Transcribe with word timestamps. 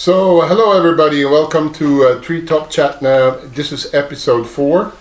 So, 0.00 0.40
hello 0.40 0.72
everybody, 0.72 1.26
welcome 1.26 1.74
to 1.74 2.04
uh, 2.04 2.22
Treetop 2.22 2.70
Chat. 2.70 3.02
Now, 3.02 3.32
this 3.32 3.70
is 3.70 3.92
episode 3.92 4.48
four. 4.48 4.94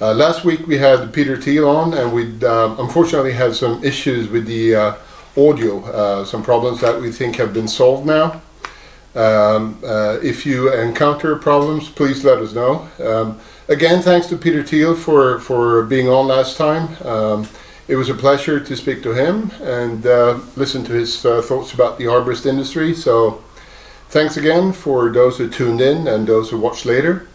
Uh, 0.00 0.12
last 0.12 0.44
week 0.44 0.66
we 0.66 0.76
had 0.76 1.12
Peter 1.12 1.36
Thiel 1.36 1.68
on, 1.68 1.94
and 1.94 2.12
we 2.12 2.24
um, 2.44 2.80
unfortunately 2.80 3.30
had 3.30 3.54
some 3.54 3.84
issues 3.84 4.28
with 4.28 4.46
the 4.46 4.74
uh, 4.74 4.94
audio, 5.36 5.84
uh, 5.84 6.24
some 6.24 6.42
problems 6.42 6.80
that 6.80 7.00
we 7.00 7.12
think 7.12 7.36
have 7.36 7.54
been 7.54 7.68
solved 7.68 8.04
now. 8.04 8.42
Um, 9.14 9.78
uh, 9.84 10.18
if 10.20 10.44
you 10.44 10.74
encounter 10.74 11.36
problems, 11.36 11.88
please 11.88 12.24
let 12.24 12.38
us 12.38 12.52
know. 12.52 12.88
Um, 12.98 13.38
again, 13.68 14.02
thanks 14.02 14.26
to 14.30 14.36
Peter 14.36 14.64
Thiel 14.64 14.96
for, 14.96 15.38
for 15.38 15.84
being 15.84 16.08
on 16.08 16.26
last 16.26 16.56
time. 16.56 16.88
Um, 17.06 17.48
it 17.86 17.94
was 17.94 18.08
a 18.08 18.14
pleasure 18.14 18.58
to 18.58 18.76
speak 18.76 19.04
to 19.04 19.12
him 19.12 19.52
and 19.62 20.04
uh, 20.04 20.40
listen 20.56 20.82
to 20.86 20.92
his 20.92 21.22
thoughts 21.22 21.72
about 21.72 21.98
the 21.98 22.06
arborist 22.06 22.46
industry. 22.46 22.94
So, 22.94 23.44
thanks 24.10 24.36
again 24.36 24.72
for 24.72 25.12
those 25.12 25.38
who 25.38 25.48
tuned 25.48 25.80
in 25.80 26.08
and 26.08 26.26
those 26.26 26.50
who 26.50 26.58
watched 26.58 26.84
later. 26.84 27.28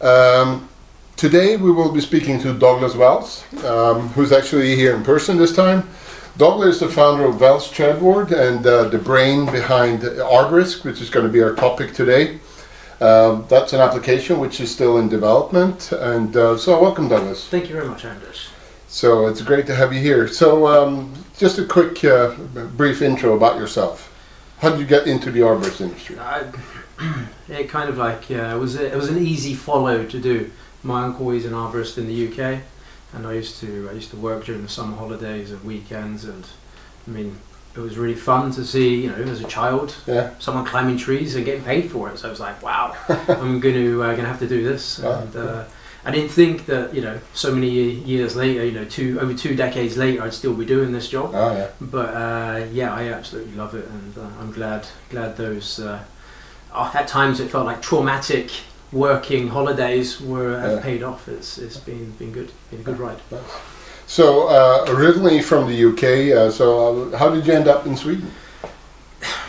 Um, 0.00 0.68
today 1.16 1.56
we 1.56 1.72
will 1.72 1.90
be 1.90 2.00
speaking 2.00 2.40
to 2.42 2.56
Douglas 2.56 2.94
Wells, 2.94 3.44
um, 3.64 4.08
who's 4.10 4.30
actually 4.30 4.76
here 4.76 4.94
in 4.94 5.02
person 5.02 5.36
this 5.36 5.54
time. 5.54 5.88
Douglas 6.36 6.76
is 6.76 6.80
the 6.80 6.88
founder 6.88 7.24
of 7.24 7.40
Wells 7.40 7.68
Trädvård 7.68 8.30
and 8.30 8.64
uh, 8.64 8.84
the 8.88 8.98
brain 8.98 9.46
behind 9.46 10.02
Arborisk, 10.02 10.84
which 10.84 11.00
is 11.00 11.10
going 11.10 11.26
to 11.26 11.32
be 11.32 11.42
our 11.42 11.54
topic 11.56 11.92
today. 11.94 12.38
Um, 13.00 13.44
that's 13.48 13.72
an 13.72 13.80
application 13.80 14.38
which 14.38 14.60
is 14.60 14.70
still 14.70 14.98
in 14.98 15.08
development. 15.08 15.90
And 15.90 16.36
uh, 16.36 16.56
so, 16.56 16.80
welcome, 16.80 17.08
Douglas. 17.08 17.48
Thank 17.48 17.68
you 17.68 17.74
very 17.74 17.88
much, 17.88 18.04
Anders. 18.04 18.50
So, 18.86 19.26
it's 19.26 19.42
great 19.42 19.66
to 19.66 19.74
have 19.74 19.92
you 19.92 20.00
here. 20.00 20.28
So, 20.28 20.68
um, 20.68 21.12
just 21.36 21.58
a 21.58 21.64
quick, 21.64 22.04
uh, 22.04 22.34
brief 22.76 23.02
intro 23.02 23.36
about 23.36 23.58
yourself. 23.58 24.08
How 24.60 24.70
did 24.70 24.80
you 24.80 24.86
get 24.86 25.06
into 25.06 25.30
the 25.30 25.40
arborist 25.40 25.80
industry? 25.80 26.18
I, 26.18 26.44
it 27.48 27.68
kind 27.68 27.88
of 27.88 27.96
like 27.96 28.28
yeah, 28.28 28.54
it 28.54 28.58
was 28.58 28.76
a, 28.76 28.92
it 28.92 28.96
was 28.96 29.08
an 29.08 29.18
easy 29.18 29.54
follow 29.54 30.04
to 30.04 30.18
do. 30.20 30.50
My 30.82 31.04
uncle 31.04 31.30
is 31.30 31.44
an 31.44 31.52
arborist 31.52 31.96
in 31.98 32.06
the 32.06 32.28
UK, 32.28 32.60
and 33.14 33.26
I 33.26 33.34
used 33.34 33.60
to 33.60 33.88
I 33.90 33.94
used 33.94 34.10
to 34.10 34.16
work 34.16 34.44
during 34.44 34.62
the 34.62 34.68
summer 34.68 34.96
holidays 34.96 35.52
and 35.52 35.62
weekends, 35.64 36.24
and 36.24 36.44
I 37.06 37.10
mean 37.10 37.38
it 37.76 37.80
was 37.80 37.96
really 37.96 38.14
fun 38.16 38.50
to 38.52 38.64
see 38.64 39.02
you 39.02 39.10
know 39.10 39.16
as 39.16 39.40
a 39.40 39.46
child 39.46 39.94
Yeah. 40.06 40.30
someone 40.40 40.64
climbing 40.64 40.98
trees 40.98 41.36
and 41.36 41.44
getting 41.44 41.62
paid 41.62 41.90
for 41.90 42.08
it. 42.10 42.18
So 42.18 42.26
I 42.26 42.30
was 42.30 42.40
like, 42.40 42.60
wow, 42.62 42.96
I'm 43.28 43.60
going 43.60 43.74
to 43.74 44.02
uh, 44.02 44.16
gonna 44.16 44.26
have 44.26 44.40
to 44.40 44.48
do 44.48 44.64
this. 44.64 44.98
And 44.98 45.36
uh, 45.36 45.64
I 46.04 46.10
didn't 46.10 46.30
think 46.30 46.66
that 46.66 46.94
you 46.94 47.02
know 47.02 47.18
so 47.34 47.52
many 47.52 47.68
years 47.68 48.36
later, 48.36 48.64
you 48.64 48.72
know, 48.72 48.84
two 48.84 49.18
over 49.20 49.34
two 49.34 49.54
decades 49.56 49.96
later, 49.96 50.22
I'd 50.22 50.32
still 50.34 50.54
be 50.54 50.64
doing 50.64 50.92
this 50.92 51.08
job. 51.08 51.32
Oh, 51.34 51.52
yeah. 51.56 51.68
But 51.80 52.14
uh, 52.14 52.66
yeah, 52.72 52.94
I 52.94 53.08
absolutely 53.08 53.54
love 53.54 53.74
it, 53.74 53.86
and 53.88 54.16
uh, 54.16 54.22
I'm 54.40 54.52
glad 54.52 54.86
glad 55.10 55.36
those. 55.36 55.80
Uh, 55.80 56.00
at 56.94 57.08
times, 57.08 57.40
it 57.40 57.50
felt 57.50 57.66
like 57.66 57.82
traumatic 57.82 58.50
working 58.92 59.48
holidays 59.48 60.20
were 60.20 60.58
have 60.60 60.72
Yeah. 60.76 60.82
paid 60.82 61.02
off. 61.02 61.28
It's 61.28 61.58
it's 61.58 61.76
been 61.78 62.12
been 62.12 62.32
good, 62.32 62.50
been 62.70 62.80
a 62.80 62.84
good 62.84 62.98
ride. 62.98 63.18
So, 64.06 64.48
uh, 64.48 64.86
originally 64.88 65.42
from 65.42 65.68
the 65.68 65.84
UK, 65.90 66.32
uh, 66.34 66.50
so 66.50 67.10
uh, 67.12 67.18
how 67.18 67.28
did 67.28 67.46
you 67.46 67.52
end 67.52 67.68
up 67.68 67.86
in 67.86 67.94
Sweden? 67.96 68.30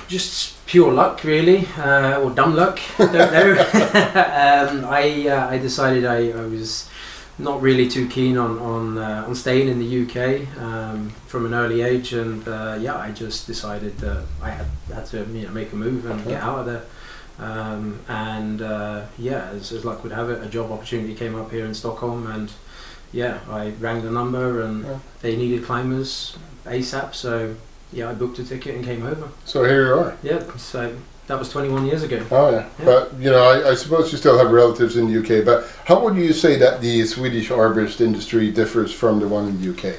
Just 0.10 0.66
pure 0.66 0.92
luck, 0.92 1.24
really, 1.24 1.68
uh, 1.78 2.20
or 2.20 2.32
dumb 2.32 2.56
luck. 2.56 2.80
Don't 2.98 3.14
know. 3.14 3.52
um, 3.62 4.86
I 4.86 5.28
uh, 5.30 5.48
I 5.50 5.60
decided 5.60 6.04
I, 6.04 6.32
I 6.32 6.46
was 6.48 6.90
not 7.38 7.62
really 7.62 7.88
too 7.88 8.08
keen 8.08 8.36
on 8.36 8.58
on 8.58 8.98
uh, 8.98 9.26
on 9.28 9.36
staying 9.36 9.68
in 9.68 9.78
the 9.78 10.04
UK 10.04 10.58
um, 10.60 11.12
from 11.28 11.46
an 11.46 11.54
early 11.54 11.82
age, 11.82 12.14
and 12.14 12.48
uh, 12.48 12.76
yeah, 12.82 12.98
I 12.98 13.12
just 13.12 13.46
decided 13.46 14.00
that 14.00 14.26
I 14.42 14.50
had 14.50 14.66
had 14.92 15.06
to 15.08 15.20
you 15.32 15.46
know 15.46 15.52
make 15.52 15.72
a 15.74 15.76
move 15.76 16.06
and 16.08 16.26
get 16.26 16.42
out 16.42 16.60
of 16.60 16.66
there. 16.66 16.84
Um, 17.38 18.00
and 18.09 18.62
uh, 18.64 19.06
yeah, 19.19 19.50
as, 19.52 19.72
as 19.72 19.86
luck 19.86 20.02
would 20.03 20.12
have 20.12 20.30
it, 20.31 20.44
a 20.44 20.50
job 20.50 20.72
opportunity 20.72 21.14
came 21.14 21.36
up 21.36 21.52
here 21.52 21.66
in 21.66 21.74
Stockholm, 21.75 22.25
and 22.25 22.52
yeah, 23.14 23.40
I 23.48 23.69
rang 23.80 24.03
the 24.03 24.12
number, 24.12 24.62
and 24.62 24.86
Yeah. 24.86 25.00
they 25.22 25.36
needed 25.38 25.64
climbers 25.66 26.36
ASAP. 26.66 27.14
So 27.14 27.56
yeah, 27.91 28.09
I 28.09 28.13
booked 28.13 28.39
a 28.39 28.44
ticket 28.44 28.75
and 28.75 28.85
came 28.85 29.05
over. 29.05 29.29
So 29.45 29.63
here 29.63 29.88
you 29.88 29.94
are. 29.94 30.17
Yeah, 30.22 30.44
so 30.57 30.95
that 31.27 31.38
was 31.38 31.50
21 31.50 31.85
years 31.85 32.03
ago. 32.03 32.25
Oh 32.31 32.50
yeah. 32.51 32.69
Yeah. 32.79 32.85
but 32.85 33.13
you 33.19 33.29
know, 33.29 33.44
I, 33.44 33.72
I 33.72 33.75
suppose 33.75 34.11
you 34.11 34.17
still 34.17 34.38
have 34.38 34.51
relatives 34.51 34.97
in 34.97 35.11
the 35.11 35.19
UK. 35.19 35.45
But 35.45 35.67
how 35.85 36.03
would 36.03 36.16
you 36.16 36.33
say 36.33 36.57
that 36.57 36.81
the 36.81 37.05
Swedish 37.05 37.50
arborist 37.50 38.01
industry 38.01 38.51
differs 38.51 38.94
from 38.94 39.19
the 39.19 39.27
one 39.27 39.47
in 39.47 39.61
the 39.61 39.72
UK? 39.72 39.95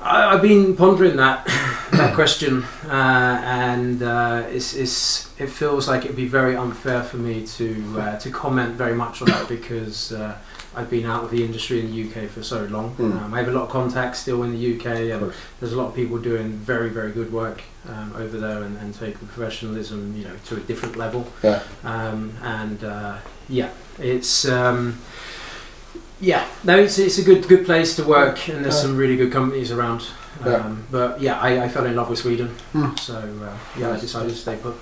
I, 0.00 0.34
I've 0.34 0.42
been 0.42 0.76
pondering 0.76 1.16
that 1.16 1.46
that 1.92 2.14
question, 2.14 2.64
uh, 2.86 3.40
and 3.44 4.02
uh, 4.02 4.44
it's, 4.48 4.74
it's 4.74 5.40
it 5.40 5.48
feels 5.48 5.88
like 5.88 6.04
it'd 6.04 6.16
be 6.16 6.28
very 6.28 6.56
unfair 6.56 7.02
for 7.02 7.16
me 7.16 7.46
to 7.46 8.00
uh, 8.00 8.18
to 8.18 8.30
comment 8.30 8.74
very 8.74 8.94
much 8.94 9.22
on 9.22 9.28
that 9.28 9.48
because 9.48 10.12
uh, 10.12 10.36
I've 10.76 10.90
been 10.90 11.06
out 11.06 11.24
of 11.24 11.30
the 11.30 11.44
industry 11.44 11.80
in 11.80 11.90
the 11.90 12.08
UK 12.08 12.28
for 12.28 12.42
so 12.42 12.64
long. 12.64 12.94
Mm. 12.96 13.22
Um, 13.22 13.34
I 13.34 13.38
have 13.38 13.48
a 13.48 13.52
lot 13.52 13.64
of 13.64 13.70
contacts 13.70 14.18
still 14.20 14.42
in 14.42 14.52
the 14.52 14.76
UK, 14.76 14.86
and 14.86 15.32
there's 15.60 15.72
a 15.72 15.76
lot 15.76 15.88
of 15.88 15.94
people 15.94 16.18
doing 16.18 16.52
very 16.52 16.90
very 16.90 17.12
good 17.12 17.32
work 17.32 17.62
um, 17.88 18.12
over 18.16 18.38
there 18.38 18.62
and, 18.62 18.76
and 18.78 18.94
taking 18.94 19.26
professionalism 19.28 20.16
you 20.16 20.24
know 20.24 20.34
to 20.46 20.56
a 20.56 20.60
different 20.60 20.96
level. 20.96 21.26
Yeah. 21.42 21.62
Um, 21.84 22.32
and 22.42 22.82
uh, 22.84 23.18
yeah, 23.48 23.70
it's. 23.98 24.46
Um, 24.48 24.98
yeah, 26.20 26.46
no, 26.62 26.78
it's, 26.78 26.98
it's 26.98 27.18
a 27.18 27.22
good 27.24 27.46
good 27.48 27.64
place 27.66 27.96
to 27.96 28.04
work, 28.04 28.48
and 28.48 28.64
there's 28.64 28.76
Yeah. 28.76 28.82
some 28.82 28.96
really 28.96 29.16
good 29.16 29.32
companies 29.32 29.70
around. 29.70 30.02
Um, 30.40 30.46
Yeah. 30.50 30.74
But 30.90 31.20
yeah, 31.20 31.38
I, 31.40 31.64
I 31.64 31.68
fell 31.68 31.86
in 31.86 31.94
love 31.96 32.08
with 32.10 32.18
Sweden, 32.20 32.48
Hmm. 32.72 32.94
so 32.96 33.14
uh, 33.16 33.56
yeah, 33.78 33.92
I 33.92 34.00
decided 34.00 34.30
to 34.30 34.36
stay 34.36 34.56
put. 34.56 34.74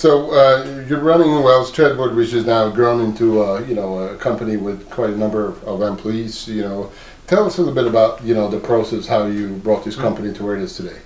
So 0.00 0.30
uh, 0.32 0.86
you're 0.88 1.00
running 1.00 1.30
Wells 1.42 1.70
Trädvård, 1.70 2.14
which 2.16 2.32
is 2.32 2.46
now 2.46 2.70
grown 2.70 3.02
into 3.02 3.42
uh, 3.44 3.60
you 3.68 3.74
know 3.74 3.98
a 3.98 4.16
company 4.16 4.56
with 4.56 4.88
quite 4.88 5.10
a 5.10 5.16
number 5.24 5.44
of, 5.46 5.62
of 5.64 5.82
employees. 5.82 6.48
You 6.48 6.62
know, 6.62 6.92
tell 7.26 7.44
us 7.44 7.58
a 7.58 7.60
little 7.60 7.74
bit 7.74 7.86
about 7.86 8.24
you 8.24 8.32
know 8.32 8.48
the 8.48 8.58
process, 8.60 9.06
how 9.06 9.26
you 9.26 9.48
brought 9.62 9.84
this 9.84 9.96
Mm. 9.96 10.00
company 10.06 10.32
to 10.32 10.42
where 10.42 10.56
it 10.56 10.62
is 10.62 10.74
today. 10.74 10.96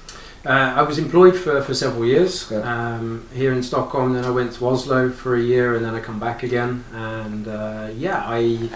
Uh, 0.46 0.74
I 0.76 0.82
was 0.82 0.98
employed 0.98 1.34
for, 1.36 1.60
for 1.62 1.74
several 1.74 2.04
years 2.04 2.46
Yeah. 2.52 2.60
um, 2.72 3.26
here 3.34 3.52
in 3.52 3.64
Stockholm. 3.64 4.12
Then 4.12 4.24
I 4.26 4.30
went 4.30 4.52
to 4.52 4.68
Oslo 4.68 5.10
for 5.10 5.34
a 5.34 5.42
year, 5.42 5.74
and 5.74 5.84
then 5.84 5.96
I 5.96 6.00
come 6.00 6.20
back 6.20 6.44
again. 6.44 6.84
And 6.92 7.48
uh, 7.48 7.88
yeah, 7.96 8.22
I 8.24 8.70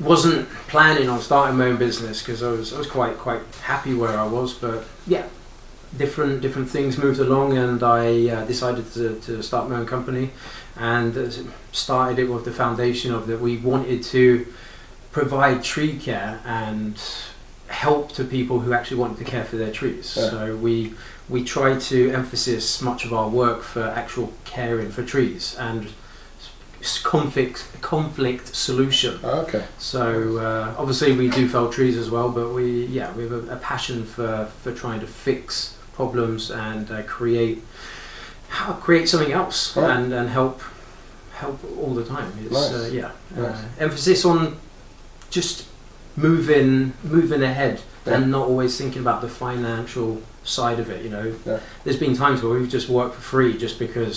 wasn't 0.00 0.48
planning 0.66 1.08
on 1.08 1.20
starting 1.20 1.56
my 1.56 1.66
own 1.66 1.76
business 1.76 2.20
because 2.20 2.42
I 2.42 2.50
was 2.50 2.72
I 2.74 2.78
was 2.78 2.88
quite 2.88 3.16
quite 3.16 3.42
happy 3.62 3.94
where 3.94 4.18
I 4.18 4.26
was. 4.26 4.54
But 4.54 4.82
yeah, 5.06 5.26
different 5.96 6.40
different 6.40 6.70
things 6.70 6.98
moved 6.98 7.20
along, 7.20 7.56
and 7.56 7.82
I 7.82 8.28
uh, 8.28 8.44
decided 8.44 8.92
to, 8.94 9.20
to 9.20 9.42
start 9.42 9.68
my 9.68 9.76
own 9.76 9.86
company, 9.86 10.30
and 10.76 11.16
uh, 11.16 11.30
started 11.72 12.18
it 12.18 12.30
with 12.30 12.44
the 12.44 12.52
foundation 12.52 13.12
of 13.12 13.26
that 13.26 13.40
we 13.40 13.56
wanted 13.58 14.02
to 14.04 14.46
provide 15.10 15.62
tree 15.62 15.98
care 15.98 16.40
and 16.46 16.98
help 17.68 18.12
to 18.12 18.24
people 18.24 18.60
who 18.60 18.72
actually 18.72 18.98
wanted 18.98 19.18
to 19.18 19.24
care 19.24 19.44
for 19.44 19.56
their 19.56 19.72
trees. 19.72 20.16
Yeah. 20.16 20.30
So 20.30 20.56
we 20.56 20.94
we 21.28 21.44
try 21.44 21.78
to 21.78 22.10
emphasize 22.10 22.82
much 22.82 23.04
of 23.04 23.12
our 23.12 23.28
work 23.28 23.62
for 23.62 23.82
actual 23.82 24.32
caring 24.44 24.90
for 24.90 25.02
trees 25.02 25.56
and 25.58 25.88
conflict 27.02 27.66
conflict 27.80 28.54
solution. 28.54 29.18
Okay. 29.24 29.64
So 29.78 30.38
uh, 30.38 30.74
obviously 30.76 31.12
we 31.12 31.28
do 31.28 31.48
fell 31.48 31.70
trees 31.70 31.96
as 31.96 32.10
well, 32.10 32.30
but 32.30 32.52
we 32.52 32.86
yeah 32.86 33.12
we 33.14 33.22
have 33.24 33.32
a, 33.32 33.54
a 33.54 33.56
passion 33.56 34.04
for 34.04 34.46
for 34.62 34.72
trying 34.72 35.00
to 35.00 35.06
fix 35.06 35.76
problems 36.06 36.50
and 36.50 36.90
uh, 36.90 37.02
create 37.16 37.58
how 38.48 38.72
create 38.86 39.08
something 39.08 39.32
else 39.32 39.58
Right. 39.76 39.96
and 39.96 40.12
and 40.18 40.28
help 40.38 40.56
help 41.42 41.58
all 41.80 41.94
the 42.00 42.04
time. 42.14 42.28
It's 42.44 42.52
Nice. 42.52 42.72
uh, 42.72 42.90
yeah 43.00 43.10
Nice. 43.36 43.58
uh, 43.58 43.84
emphasis 43.86 44.24
on 44.24 44.40
just 45.30 45.56
moving 46.16 46.92
moving 47.16 47.42
ahead 47.42 47.74
Yeah. 48.06 48.14
and 48.14 48.22
not 48.36 48.44
always 48.50 48.72
thinking 48.80 49.02
about 49.06 49.20
the 49.26 49.28
financial 49.44 50.10
side 50.56 50.78
of 50.84 50.88
it. 50.94 51.00
You 51.04 51.10
know, 51.16 51.26
Yeah. 51.50 51.58
there's 51.84 52.00
been 52.04 52.16
times 52.24 52.38
where 52.42 52.52
we've 52.58 52.72
just 52.78 52.88
worked 52.98 53.14
for 53.18 53.24
free 53.34 53.52
just 53.66 53.76
because 53.78 54.16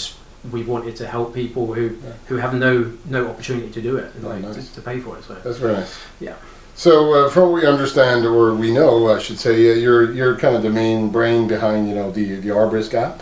we 0.56 0.62
wanted 0.74 0.96
to 1.02 1.06
help 1.16 1.28
people 1.44 1.64
who 1.78 1.86
Yeah. 2.06 2.14
who 2.30 2.36
have 2.46 2.54
no 2.68 2.74
no 3.18 3.22
opportunity 3.32 3.70
to 3.78 3.82
do 3.90 3.94
it, 4.04 4.08
Oh, 4.24 4.28
like 4.30 4.42
nice. 4.42 4.56
to, 4.56 4.76
to 4.78 4.82
pay 4.90 4.98
for 5.06 5.12
it. 5.18 5.24
So 5.28 5.34
That's 5.46 5.60
very 5.66 5.74
nice. 5.82 5.94
Yeah. 6.28 6.38
So, 6.78 7.14
uh, 7.14 7.30
from 7.30 7.52
what 7.52 7.62
we 7.62 7.68
understand, 7.68 8.26
or 8.26 8.54
we 8.54 8.72
know, 8.72 9.10
I 9.10 9.20
should 9.20 9.40
say, 9.40 9.72
uh, 9.72 9.76
you're 9.76 10.12
you're 10.12 10.36
kind 10.36 10.56
of 10.56 10.62
the 10.62 10.70
main 10.70 11.10
brain 11.10 11.48
behind 11.48 11.88
you 11.88 11.96
know 11.96 12.12
the 12.12 12.36
the 12.36 12.50
Arborist 12.50 12.94
app, 12.94 13.22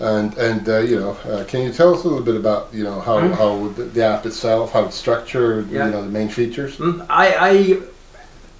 and 0.00 0.34
and 0.36 0.68
uh, 0.68 0.78
you 0.78 0.98
know, 0.98 1.10
uh, 1.30 1.44
can 1.44 1.62
you 1.62 1.72
tell 1.72 1.94
us 1.94 2.02
a 2.04 2.08
little 2.08 2.24
bit 2.24 2.34
about 2.34 2.74
you 2.74 2.82
know 2.82 3.00
how, 3.00 3.20
Mhm. 3.20 3.34
how 3.36 3.68
the, 3.76 3.84
the 3.84 4.04
app 4.04 4.26
itself, 4.26 4.72
how 4.72 4.86
it's 4.86 4.96
structured, 4.96 5.70
Yeah. 5.70 5.86
you 5.86 5.92
know, 5.92 6.02
the 6.02 6.08
main 6.10 6.28
features. 6.28 6.76
Mm, 6.78 7.06
I, 7.08 7.26
I 7.50 7.78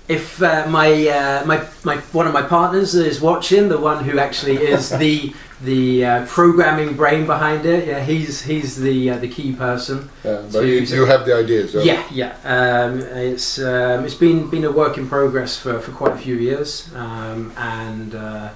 if 0.07 0.41
uh, 0.43 0.67
my, 0.69 1.09
uh, 1.09 1.45
my 1.47 1.61
my 1.83 1.97
one 2.13 2.29
of 2.29 2.33
my 2.33 2.43
partners 2.43 2.95
is 2.95 3.21
watching, 3.21 3.69
the 3.69 3.79
one 3.79 4.05
who 4.05 4.19
actually 4.21 4.59
is 4.59 4.91
the 4.91 5.33
the 5.65 6.05
uh, 6.05 6.27
programming 6.27 6.95
brain 6.95 7.27
behind 7.27 7.65
it, 7.67 7.87
yeah, 7.89 8.01
he's 8.05 8.43
he's 8.43 8.77
the 8.77 9.11
uh, 9.11 9.19
the 9.19 9.29
key 9.29 9.53
person. 9.53 10.09
Yeah, 10.25 10.43
but 10.43 10.53
So 10.53 10.61
you, 10.61 10.81
you- 10.81 11.07
have 11.07 11.25
the 11.25 11.35
ideas. 11.35 11.75
right? 11.75 11.85
Yeah, 11.87 12.03
yeah. 12.13 12.33
Um, 12.45 13.01
it's 13.01 13.59
um, 13.59 14.05
it's 14.05 14.15
been 14.19 14.49
been 14.51 14.65
a 14.65 14.71
work 14.73 14.99
in 14.99 15.09
progress 15.09 15.57
for, 15.57 15.79
for 15.81 15.93
quite 15.93 16.13
a 16.13 16.19
few 16.19 16.37
years, 16.37 16.91
um, 16.95 17.53
and 17.57 18.15
uh, 18.15 18.49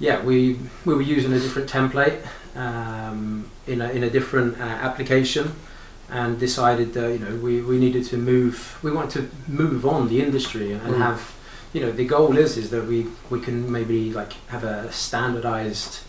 yeah, 0.00 0.22
we 0.24 0.58
we 0.84 0.94
were 0.94 1.02
using 1.16 1.32
a 1.32 1.38
different 1.38 1.68
template 1.70 2.18
um, 2.56 3.50
in 3.66 3.80
a 3.80 3.88
in 3.90 4.02
a 4.04 4.10
different 4.10 4.58
uh, 4.60 4.64
application, 4.88 5.52
and 6.10 6.38
decided 6.38 6.92
that 6.94 7.12
you 7.12 7.18
know 7.18 7.34
we, 7.36 7.60
we 7.62 7.78
needed 7.78 8.04
to 8.06 8.16
move. 8.16 8.78
We 8.82 8.90
wanted 8.90 9.12
to 9.20 9.52
move 9.52 9.86
on 9.86 10.08
the 10.08 10.20
industry 10.20 10.72
and, 10.72 10.82
and 10.82 10.94
Mm. 10.96 11.02
have 11.02 11.20
you 11.74 11.80
know 11.82 11.92
the 11.92 12.04
goal 12.06 12.36
is 12.38 12.56
is 12.56 12.70
that 12.70 12.84
we 12.86 13.06
we 13.30 13.40
can 13.40 13.70
maybe 13.70 14.10
like 14.20 14.32
have 14.48 14.64
a 14.64 14.90
standardized 14.92 16.00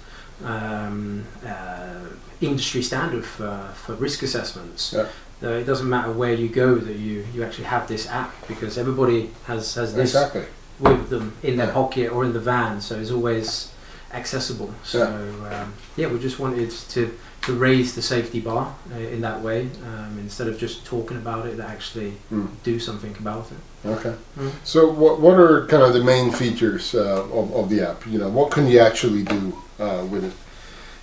um, 0.45 1.25
uh, 1.45 1.99
industry 2.41 2.81
standard 2.81 3.25
for, 3.25 3.69
for 3.75 3.93
risk 3.95 4.23
assessments. 4.23 4.93
Yeah. 4.93 5.07
Uh, 5.41 5.49
it 5.51 5.63
doesn't 5.65 5.89
matter 5.89 6.11
where 6.11 6.33
you 6.33 6.49
go 6.49 6.75
that 6.75 6.95
you, 6.97 7.25
you 7.33 7.43
actually 7.43 7.63
have 7.65 7.87
this 7.87 8.07
app 8.09 8.33
because 8.47 8.77
everybody 8.77 9.29
has, 9.45 9.73
has 9.75 9.93
this 9.95 10.09
Exactly. 10.13 10.45
with 10.79 11.09
them 11.09 11.33
in 11.43 11.55
their 11.57 11.67
Yeah. 11.67 11.73
pocket 11.73 12.11
or 12.11 12.25
in 12.25 12.33
the 12.33 12.39
van, 12.41 12.81
so 12.81 12.95
it's 12.99 13.11
always 13.11 13.71
accessible. 14.13 14.73
So 14.83 15.05
um, 15.51 15.73
yeah, 15.95 16.07
we 16.07 16.19
just 16.19 16.39
wanted 16.39 16.71
to, 16.71 17.17
to 17.43 17.53
raise 17.53 17.95
the 17.95 18.01
safety 18.01 18.41
bar 18.41 18.75
uh, 18.93 18.97
in 18.97 19.21
that 19.21 19.41
way 19.41 19.69
um, 19.85 20.17
instead 20.19 20.47
of 20.47 20.57
just 20.57 20.83
talking 20.85 21.15
about 21.17 21.45
it, 21.45 21.59
actually 21.59 22.13
Mm. 22.31 22.49
do 22.63 22.79
something 22.79 23.15
about 23.19 23.45
it. 23.51 23.87
Okay. 23.87 24.13
Mm. 24.37 24.51
So 24.65 24.89
what 24.91 25.21
what 25.21 25.39
are 25.39 25.65
kind 25.67 25.83
of 25.83 25.93
the 25.93 26.03
main 26.03 26.31
features 26.31 26.93
uh, 26.93 27.23
of, 27.39 27.53
of 27.53 27.69
the 27.69 27.89
app? 27.89 28.05
You 28.05 28.19
know, 28.19 28.29
what 28.29 28.51
can 28.51 28.67
you 28.67 28.79
actually 28.79 29.23
do 29.23 29.53
uh, 29.79 30.05
with 30.05 30.25
it? 30.25 30.33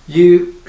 You, 0.07 0.61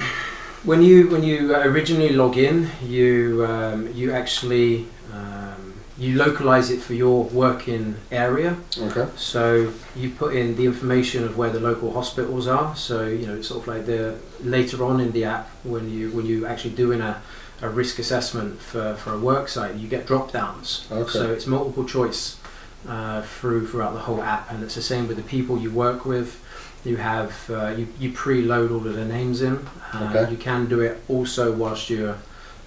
when 0.63 0.81
you 0.81 1.07
when 1.09 1.23
you 1.23 1.55
originally 1.55 2.09
log 2.09 2.37
in, 2.37 2.69
you 2.83 3.45
um, 3.45 3.93
you 3.93 4.11
actually 4.11 4.87
um, 5.13 5.75
you 5.97 6.15
localize 6.15 6.69
it 6.69 6.81
for 6.81 6.93
your 6.93 7.25
working 7.25 7.95
area. 8.11 8.57
Okay. 8.77 9.07
So 9.15 9.73
you 9.95 10.09
put 10.09 10.35
in 10.35 10.55
the 10.55 10.65
information 10.65 11.23
of 11.23 11.37
where 11.37 11.49
the 11.49 11.59
local 11.59 11.93
hospitals 11.93 12.47
are. 12.47 12.75
So 12.75 13.07
you 13.07 13.27
know, 13.27 13.35
it's 13.35 13.47
sort 13.47 13.61
of 13.61 13.67
like 13.67 13.85
the 13.85 14.17
later 14.41 14.83
on 14.83 14.99
in 14.99 15.11
the 15.11 15.25
app 15.25 15.49
when 15.63 15.89
you 15.89 16.11
when 16.11 16.25
you 16.25 16.45
actually 16.45 16.75
doing 16.75 17.01
a, 17.01 17.21
a 17.61 17.69
risk 17.69 17.99
assessment 17.99 18.59
for, 18.59 18.95
for 18.95 19.13
a 19.13 19.19
work 19.19 19.47
site, 19.47 19.75
you 19.75 19.87
get 19.87 20.05
drop 20.05 20.31
downs. 20.31 20.87
Okay. 20.91 21.11
So 21.11 21.31
it's 21.31 21.47
multiple 21.47 21.85
choice 21.85 22.39
uh, 22.87 23.21
through 23.21 23.67
throughout 23.67 23.93
the 23.93 23.99
whole 23.99 24.21
app, 24.21 24.51
and 24.51 24.63
it's 24.63 24.75
the 24.75 24.81
same 24.81 25.07
with 25.07 25.17
the 25.17 25.23
people 25.23 25.57
you 25.59 25.71
work 25.71 26.05
with. 26.05 26.43
You 26.85 26.97
have 26.97 27.33
uh, 27.49 27.75
you, 27.77 27.87
you 27.99 28.11
preload 28.11 28.71
all 28.71 28.87
of 28.87 28.93
the 28.95 29.05
names 29.05 29.41
in. 29.41 29.57
Uh, 29.93 30.13
Okay. 30.15 30.31
You 30.31 30.37
can 30.37 30.67
do 30.67 30.81
it 30.81 31.01
also 31.07 31.51
whilst 31.51 31.89
you're 31.89 32.17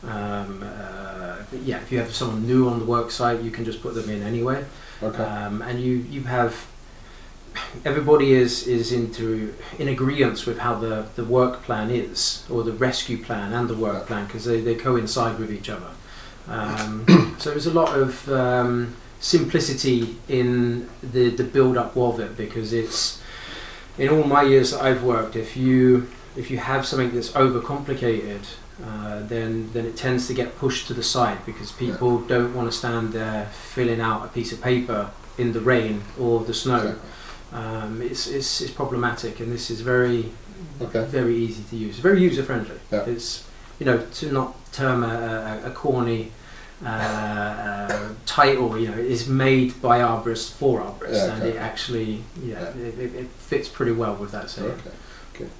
um, 0.05 0.63
uh, 0.63 1.37
yeah. 1.65 1.81
If 1.81 1.93
you 1.93 1.99
have 1.99 2.13
someone 2.13 2.47
new 2.47 2.69
on 2.69 2.79
the 2.81 2.85
work 2.85 3.11
site, 3.11 3.41
you 3.41 3.51
can 3.51 3.65
just 3.65 3.83
put 3.83 3.95
them 3.95 4.11
in 4.11 4.23
anyway. 4.23 4.65
Okay. 5.03 5.23
Um, 5.23 5.63
and 5.63 5.81
you, 5.81 5.95
you 6.11 6.23
have 6.25 6.67
everybody 7.85 8.33
is, 8.33 8.67
is 8.67 8.93
into 8.93 9.55
in 9.79 9.89
agreement 9.89 10.47
with 10.47 10.59
how 10.59 10.75
the, 10.75 11.07
the 11.17 11.25
work 11.25 11.63
plan 11.63 11.91
is 11.91 12.45
or 12.51 12.65
the 12.65 12.73
rescue 12.73 13.23
plan 13.23 13.53
and 13.53 13.69
the 13.69 13.75
work 13.75 14.07
plan 14.07 14.27
because 14.27 14.45
they, 14.45 14.61
they 14.61 14.75
coincide 14.75 15.39
with 15.39 15.53
each 15.53 15.69
other. 15.69 15.91
Um, 16.49 17.37
so 17.39 17.51
there's 17.51 17.67
a 17.67 17.73
lot 17.73 17.97
of 17.97 18.29
um, 18.31 18.97
simplicity 19.21 20.17
in 20.29 20.89
the, 21.03 21.31
the 21.31 21.45
build 21.45 21.77
up 21.77 21.97
of 21.97 22.21
it 22.21 22.37
because 22.37 22.73
it's 22.73 23.22
in 23.99 24.09
all 24.09 24.25
my 24.25 24.43
years 24.43 24.71
that 24.73 24.83
I've 24.83 25.03
worked 25.03 25.37
if 25.37 25.57
you 25.57 26.09
if 26.37 26.51
you 26.51 26.59
have 26.59 26.87
something 26.87 27.15
that's 27.15 27.31
overcomplicated 27.33 28.45
uh, 28.85 29.21
then 29.27 29.71
then 29.73 29.85
it 29.87 29.97
tends 29.97 30.27
to 30.29 30.35
get 30.35 30.57
pushed 30.59 30.87
to 30.89 30.95
the 30.95 31.03
side 31.03 31.39
because 31.47 31.71
people 31.73 32.21
don't 32.23 32.55
want 32.55 32.71
to 32.71 32.77
stand 32.77 33.13
there 33.13 33.47
filling 33.75 34.01
out 34.01 34.25
a 34.25 34.29
piece 34.29 34.53
of 34.53 34.61
paper 34.63 35.11
in 35.39 35.53
the 35.53 35.61
rain 35.61 36.03
or 36.19 36.45
the 36.45 36.55
snow. 36.55 36.77
Exactly. 36.77 37.09
Um, 37.53 38.03
it's, 38.03 38.27
it's, 38.27 38.61
it's 38.63 38.71
problematic, 38.71 39.41
and 39.41 39.53
this 39.53 39.71
is 39.71 39.81
very 39.83 40.31
Okay. 40.81 41.05
very 41.05 41.37
easy 41.37 41.63
to 41.71 41.77
use, 41.77 41.99
very 41.99 42.21
user 42.23 42.43
friendly. 42.43 42.77
Yeah. 42.91 43.05
It's 43.05 43.45
you 43.79 43.87
know 43.87 43.99
to 44.15 44.33
not 44.33 44.55
term 44.73 45.03
a, 45.03 45.61
a, 45.65 45.69
a 45.69 45.71
corny 45.71 46.33
uh, 46.85 46.89
uh, 46.89 48.09
title, 48.27 48.79
you 48.79 48.89
know, 48.89 48.97
is 48.97 49.29
made 49.29 49.81
by 49.81 50.01
arborists 50.01 50.53
for 50.53 50.81
arborists, 50.81 51.27
Yeah, 51.27 51.35
and 51.35 51.43
it 51.45 51.57
actually 51.57 52.25
yeah, 52.43 52.61
Yeah. 52.61 52.83
It, 52.83 52.99
it, 52.99 53.15
it 53.15 53.29
fits 53.29 53.69
pretty 53.69 53.93
well 53.93 54.17
with 54.17 54.33
that 54.33 54.51
saying. 54.51 54.71
Okay. 54.71 54.91
Okay. 55.35 55.51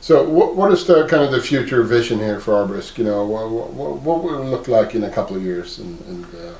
So 0.00 0.28
what 0.28 0.54
what 0.56 0.70
is 0.72 0.86
the 0.86 1.06
kind 1.06 1.22
of 1.22 1.30
the 1.32 1.40
future 1.40 1.82
vision 1.82 2.18
here 2.18 2.40
for 2.40 2.52
Arborisk? 2.52 2.98
You 2.98 3.04
know, 3.04 3.24
what 3.24 3.50
what, 3.50 3.96
what 4.00 4.22
will 4.22 4.42
it 4.42 4.46
look 4.46 4.68
like 4.68 4.94
in 4.94 5.04
a 5.04 5.10
couple 5.10 5.36
of 5.36 5.42
years? 5.42 5.78
And, 5.78 6.00
and 6.02 6.24
uh, 6.34 6.54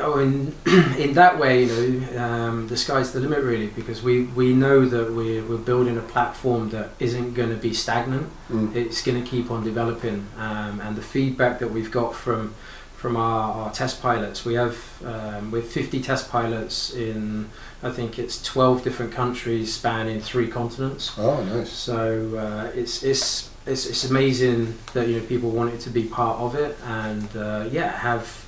Oh, 0.00 0.18
in 0.18 0.54
in 0.98 1.14
that 1.14 1.38
way, 1.38 1.64
you 1.64 2.00
know, 2.00 2.18
um, 2.24 2.68
the 2.68 2.76
sky's 2.76 3.12
the 3.12 3.20
limit 3.20 3.40
really, 3.42 3.66
because 3.68 4.02
we, 4.02 4.24
we 4.24 4.52
know 4.52 4.86
that 4.86 5.12
we're, 5.12 5.44
we're 5.44 5.56
building 5.58 5.98
a 5.98 6.02
platform 6.02 6.70
that 6.70 6.90
isn't 6.98 7.34
going 7.34 7.50
to 7.50 7.56
be 7.56 7.74
stagnant. 7.74 8.28
mm, 8.50 8.74
It's 8.74 9.02
going 9.02 9.22
to 9.22 9.28
keep 9.28 9.50
on 9.50 9.64
developing, 9.64 10.26
um, 10.38 10.80
and 10.80 10.96
the 10.96 11.02
feedback 11.02 11.58
that 11.58 11.70
we've 11.70 11.90
got 11.90 12.14
from 12.14 12.54
from 12.96 13.16
our, 13.16 13.52
our 13.64 13.72
test 13.72 14.00
pilots, 14.00 14.44
we 14.44 14.54
have 14.54 14.76
um, 15.04 15.50
with 15.50 15.72
50 15.72 16.00
test 16.02 16.30
pilots 16.30 16.94
in 16.94 17.50
I 17.82 17.90
think 17.90 18.16
it's 18.16 18.40
12 18.44 18.84
different 18.84 19.10
countries 19.10 19.74
spanning 19.74 20.20
three 20.20 20.46
continents. 20.46 21.10
oh, 21.18 21.42
nice. 21.42 21.68
So 21.72 22.36
uh, 22.38 22.70
it's 22.78 23.02
it's 23.02 23.50
it's 23.66 23.86
it's 23.86 24.04
amazing 24.08 24.78
that 24.94 25.08
you 25.08 25.18
know 25.18 25.26
people 25.26 25.50
wanted 25.50 25.80
to 25.80 25.90
be 25.90 26.04
part 26.04 26.38
of 26.38 26.54
it 26.54 26.76
and 26.84 27.36
uh, 27.36 27.68
yeah 27.72 27.90
have 27.90 28.46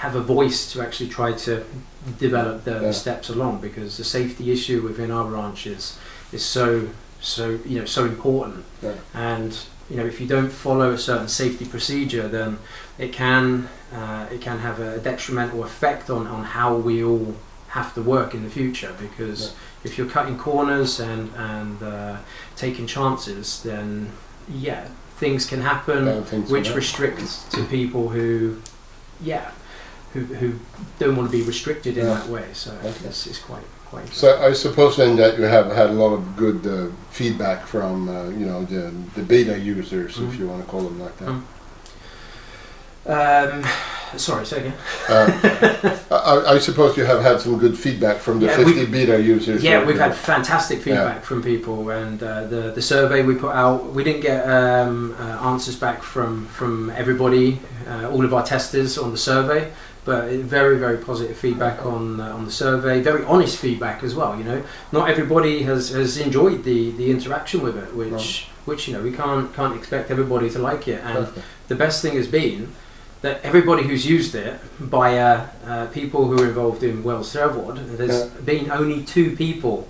have 0.00 0.14
a 0.16 0.20
voice 0.36 0.72
to 0.72 0.80
actually 0.80 1.10
try 1.10 1.30
to 1.32 1.62
develop 2.18 2.64
the 2.64 2.76
Yeah. 2.84 2.92
steps 2.92 3.28
along 3.28 3.60
because 3.60 3.98
the 3.98 4.04
safety 4.18 4.50
issue 4.50 4.80
within 4.88 5.10
our 5.10 5.26
branch 5.32 5.66
is 5.66 5.82
so 6.38 6.88
so 7.20 7.44
you 7.70 7.78
know 7.78 7.84
so 7.98 8.02
important 8.14 8.64
Yeah. 8.82 8.92
and 9.12 9.52
you 9.90 9.96
know 9.98 10.06
if 10.12 10.16
you 10.20 10.26
don't 10.26 10.52
follow 10.66 10.88
a 10.92 10.98
certain 11.10 11.28
safety 11.28 11.66
procedure 11.74 12.26
then 12.28 12.50
it 12.98 13.12
can 13.12 13.68
uh, 14.00 14.24
it 14.34 14.40
can 14.40 14.58
have 14.60 14.76
a 14.80 14.98
detrimental 15.10 15.60
effect 15.70 16.08
on, 16.08 16.26
on 16.26 16.42
how 16.56 16.70
we 16.88 17.04
all 17.04 17.34
have 17.68 17.92
to 17.96 18.02
work 18.14 18.30
in 18.34 18.42
the 18.46 18.50
future 18.60 18.92
because 19.06 19.40
if 19.84 19.90
you're 19.98 20.12
cutting 20.16 20.38
corners 20.38 20.98
and 21.10 21.22
and 21.52 21.76
uh, 21.82 22.16
taking 22.56 22.86
chances 22.86 23.62
then 23.68 23.88
yeah 24.68 24.82
things 25.22 25.42
can 25.50 25.60
happen 25.72 26.00
which 26.54 26.68
restricts 26.82 27.32
to 27.54 27.60
people 27.78 28.04
who 28.14 28.28
yeah 29.32 29.50
who, 30.12 30.20
who 30.40 30.52
don't 30.98 31.16
want 31.16 31.30
to 31.30 31.36
be 31.38 31.42
restricted 31.44 31.96
in 31.96 32.06
Yeah. 32.06 32.14
that 32.14 32.28
way 32.28 32.44
so 32.52 32.70
Okay. 32.84 33.06
it's, 33.08 33.26
it's 33.26 33.38
quite 33.38 33.64
quite 33.90 34.08
So 34.12 34.28
I 34.48 34.52
suppose 34.54 34.96
then 34.96 35.16
that 35.16 35.38
you 35.38 35.44
have 35.44 35.70
had 35.72 35.90
a 35.90 35.92
lot 36.04 36.12
of 36.14 36.22
good 36.36 36.66
uh, 36.66 36.90
feedback 37.10 37.66
from 37.66 38.08
uh, 38.08 38.28
you 38.30 38.46
know 38.46 38.64
the 38.64 38.92
the 39.16 39.22
beta 39.22 39.58
users, 39.58 40.16
Mm. 40.16 40.28
if 40.28 40.38
you 40.38 40.48
want 40.48 40.62
to 40.64 40.70
call 40.70 40.82
them 40.82 40.98
like 41.00 41.16
that. 41.18 41.28
Mm. 41.28 41.42
um, 43.06 43.64
sorry 44.18 44.44
say 44.46 44.58
again 44.58 44.74
Uh, 45.08 45.26
I, 46.10 46.54
I 46.54 46.58
suppose 46.58 46.96
you 46.96 47.04
have 47.04 47.22
had 47.22 47.40
some 47.40 47.58
good 47.58 47.76
feedback 47.78 48.18
from 48.18 48.40
the 48.40 48.46
Yeah, 48.46 48.56
50 48.56 48.86
beta 48.86 49.20
users. 49.20 49.62
Yeah, 49.62 49.84
we've 49.84 49.98
had 49.98 50.14
fantastic 50.14 50.82
feedback 50.82 51.24
from 51.24 51.42
people, 51.42 51.90
and 51.90 52.22
uh, 52.22 52.46
the 52.52 52.72
the 52.74 52.82
survey 52.82 53.22
we 53.22 53.34
put 53.34 53.54
out, 53.54 53.78
we 53.94 54.02
didn't 54.04 54.22
get 54.22 54.40
um, 54.48 55.14
uh, 55.18 55.50
answers 55.52 55.76
back 55.76 56.02
from 56.02 56.46
from 56.58 56.90
everybody, 56.90 57.58
uh, 57.88 58.10
all 58.12 58.24
of 58.24 58.32
our 58.34 58.44
testers 58.44 58.98
on 58.98 59.10
the 59.12 59.18
survey, 59.18 59.70
but 60.04 60.30
very 60.30 60.78
very 60.78 60.98
positive 60.98 61.36
feedback 61.36 61.84
on 61.84 62.20
uh, 62.20 62.34
on 62.34 62.44
the 62.44 62.50
survey, 62.50 63.00
very 63.00 63.24
honest 63.24 63.58
feedback 63.58 64.02
as 64.02 64.14
well. 64.14 64.36
You 64.36 64.44
know, 64.44 64.62
not 64.92 65.10
everybody 65.10 65.62
has, 65.64 65.90
has 65.90 66.16
enjoyed 66.18 66.64
the, 66.64 66.90
the 66.92 67.10
interaction 67.10 67.62
with 67.62 67.76
it, 67.76 67.94
which 67.94 68.10
Right. 68.12 68.46
which 68.64 68.88
you 68.88 68.94
know 68.94 69.02
we 69.02 69.12
can't 69.12 69.54
can't 69.54 69.76
expect 69.76 70.10
everybody 70.10 70.48
to 70.50 70.58
like 70.58 70.88
it, 70.88 71.00
and 71.04 71.26
Perfect. 71.26 71.46
the 71.68 71.74
best 71.74 72.02
thing 72.02 72.14
has 72.16 72.26
been 72.28 72.72
that 73.22 73.38
everybody 73.42 73.82
who's 73.82 74.06
used 74.06 74.34
it 74.34 74.58
by 74.80 75.18
uh, 75.18 75.46
uh, 75.66 75.86
people 75.88 76.26
who 76.26 76.42
are 76.42 76.48
involved 76.48 76.82
in 76.82 77.02
Wells 77.04 77.30
Servod, 77.30 77.76
there's 77.98 78.24
Yeah. 78.32 78.40
been 78.46 78.70
only 78.70 79.02
two 79.04 79.36
people 79.36 79.86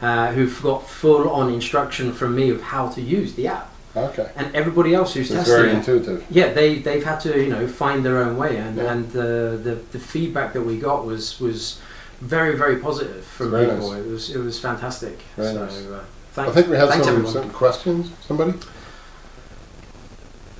uh, 0.00 0.28
who've 0.30 0.62
got 0.62 0.88
full 0.88 1.28
on 1.28 1.52
instruction 1.52 2.12
from 2.12 2.36
me 2.36 2.50
of 2.50 2.62
how 2.62 2.88
to 2.90 3.00
use 3.00 3.34
the 3.34 3.48
app. 3.48 3.68
Okay. 3.96 4.30
And 4.36 4.54
everybody 4.54 4.94
else 4.94 5.14
who's 5.14 5.28
So 5.28 5.34
it's 5.34 5.44
testing 5.44 5.56
very 5.56 5.70
it, 5.70 5.76
intuitive. 5.76 6.24
yeah, 6.30 6.52
they, 6.52 6.78
they've 6.78 7.04
had 7.04 7.18
to, 7.20 7.42
you 7.42 7.50
know, 7.50 7.66
find 7.66 8.04
their 8.04 8.18
own 8.18 8.36
way. 8.36 8.56
And, 8.56 8.76
Yeah. 8.76 8.92
and 8.92 9.10
the, 9.12 9.58
the, 9.62 9.74
the 9.92 9.98
feedback 9.98 10.52
that 10.52 10.62
we 10.62 10.78
got 10.78 11.04
was, 11.06 11.40
was 11.40 11.80
very, 12.20 12.56
very 12.56 12.76
positive 12.76 13.24
from 13.24 13.50
Very 13.50 13.66
people. 13.66 13.92
nice. 13.92 14.00
It 14.00 14.06
was, 14.06 14.30
it 14.36 14.38
was 14.38 14.60
fantastic. 14.60 15.18
Very 15.36 15.54
so, 15.54 15.64
nice. 15.64 15.86
uh, 15.86 16.04
I 16.36 16.50
think 16.50 16.68
we 16.68 16.76
have 16.76 16.90
some, 16.90 17.00
everyone. 17.00 17.32
some 17.32 17.50
questions. 17.50 18.10
Somebody? 18.26 18.54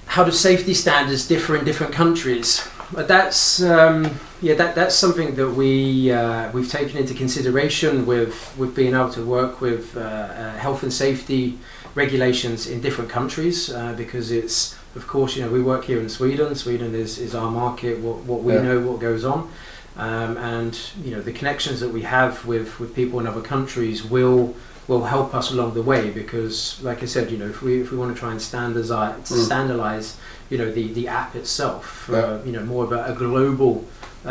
how 0.09 0.25
do 0.25 0.33
safety 0.33 0.75
standards 0.75 1.29
differ 1.29 1.55
in 1.57 1.65
different 1.65 1.93
countries? 1.93 2.67
But 2.93 3.07
that's 3.07 3.63
um, 3.63 4.19
yeah, 4.41 4.55
that, 4.55 4.75
that's 4.75 4.95
something 4.95 5.35
that 5.37 5.51
we 5.51 6.11
uh, 6.11 6.51
we've 6.53 6.71
taken 6.71 6.97
into 6.97 7.15
consideration 7.15 8.07
with 8.07 8.55
with 8.57 8.75
being 8.75 8.95
able 8.95 9.11
to 9.11 9.25
work 9.25 9.61
with 9.61 9.97
uh, 9.97 10.01
uh, 10.01 10.57
health 10.57 10.83
and 10.83 10.93
safety 10.93 11.59
regulations 12.03 12.67
in 12.73 12.81
different 12.81 13.11
countries 13.11 13.57
uh, 13.71 13.93
because 14.03 14.31
it's 14.41 14.59
of 14.97 15.05
course 15.07 15.31
you 15.37 15.43
know 15.45 15.51
we 15.59 15.63
work 15.73 15.85
here 15.91 16.01
in 16.05 16.09
Sweden. 16.09 16.55
Sweden 16.55 16.95
is, 16.95 17.19
is 17.19 17.35
our 17.35 17.51
market. 17.51 17.95
What, 18.07 18.19
what 18.31 18.41
we 18.47 18.53
Yeah. 18.55 18.63
know 18.67 18.77
what 18.89 18.99
goes 19.01 19.25
on. 19.35 19.41
um, 20.09 20.33
and 20.55 20.73
you 21.05 21.11
know 21.15 21.21
the 21.31 21.33
connections 21.41 21.79
that 21.83 21.93
we 21.99 22.03
have 22.17 22.33
with, 22.53 22.69
with 22.81 22.91
people 23.01 23.17
in 23.21 23.27
other 23.33 23.45
countries 23.55 23.99
will 24.15 24.43
will 24.91 25.05
help 25.17 25.31
us 25.41 25.47
along 25.55 25.71
the 25.75 25.83
way 25.93 26.03
because, 26.23 26.57
like 26.89 27.01
I 27.03 27.09
said, 27.15 27.25
you 27.33 27.39
know, 27.41 27.49
if 27.55 27.59
we 27.67 27.73
if 27.85 27.89
we 27.93 27.97
want 28.03 28.11
to 28.15 28.19
try 28.25 28.31
and 28.37 28.41
standardize 28.51 29.17
Mm. 29.31 29.45
standardize, 29.51 30.09
you 30.51 30.57
know, 30.61 30.71
the, 30.79 30.85
the 30.99 31.05
app 31.21 31.31
itself, 31.43 31.85
Yeah. 32.11 32.19
uh, 32.19 32.37
you 32.47 32.53
know, 32.57 32.65
more 32.75 32.85
of 32.89 32.93
a, 32.99 33.01
a 33.13 33.15
global 33.25 33.73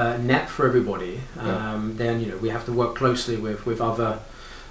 uh, 0.02 0.16
net 0.32 0.46
for 0.56 0.64
everybody, 0.72 1.14
Yeah. 1.36 1.74
um, 1.74 1.82
then 2.02 2.14
you 2.22 2.28
know 2.30 2.38
we 2.46 2.50
have 2.56 2.64
to 2.70 2.74
work 2.82 2.92
closely 3.02 3.36
with 3.46 3.60
with 3.70 3.80
other 3.92 4.12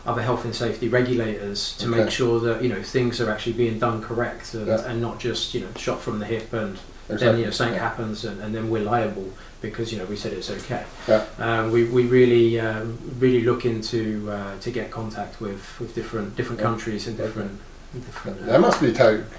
other 0.06 0.22
health 0.22 0.44
and 0.44 0.54
safety 0.54 0.88
regulators 0.88 1.76
to 1.78 1.88
Okay. 1.88 2.00
make 2.02 2.10
sure 2.10 2.38
that 2.40 2.62
you 2.62 2.68
know 2.68 2.82
things 2.82 3.20
are 3.20 3.30
actually 3.30 3.52
being 3.54 3.78
done 3.78 4.00
correct 4.02 4.54
and, 4.54 4.66
Yeah. 4.68 4.86
and 4.88 5.00
not 5.00 5.18
just 5.18 5.52
you 5.54 5.60
know 5.60 5.68
shot 5.76 6.00
from 6.00 6.18
the 6.20 6.26
hip 6.26 6.52
and 6.52 6.76
then 7.08 7.14
Exactly. 7.16 7.40
you 7.40 7.44
know 7.46 7.50
something 7.52 7.74
Yeah. 7.74 7.88
happens 7.88 8.24
and, 8.24 8.40
and 8.42 8.54
then 8.54 8.70
we're 8.70 8.82
liable 8.84 9.28
because 9.60 9.92
you 9.92 9.98
know 9.98 10.04
we 10.04 10.16
said 10.16 10.32
it's 10.32 10.50
okay. 10.50 10.84
Yeah. 11.08 11.24
Um, 11.38 11.72
we, 11.72 11.84
we 11.84 12.02
really 12.06 12.60
um, 12.60 12.98
really 13.18 13.42
look 13.42 13.64
into 13.64 14.30
uh, 14.30 14.58
to 14.60 14.70
get 14.70 14.90
contact 14.90 15.40
with, 15.40 15.62
with 15.80 15.94
different 15.94 16.36
different 16.36 16.60
countries 16.60 17.06
and 17.08 17.16
different. 17.16 17.52
different 17.94 18.42
uh, 18.42 18.46
That 18.46 18.60
must 18.60 18.80
be 18.80 18.92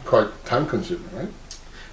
quite 0.06 0.30
time 0.46 0.66
consuming, 0.68 1.10
right? 1.16 1.30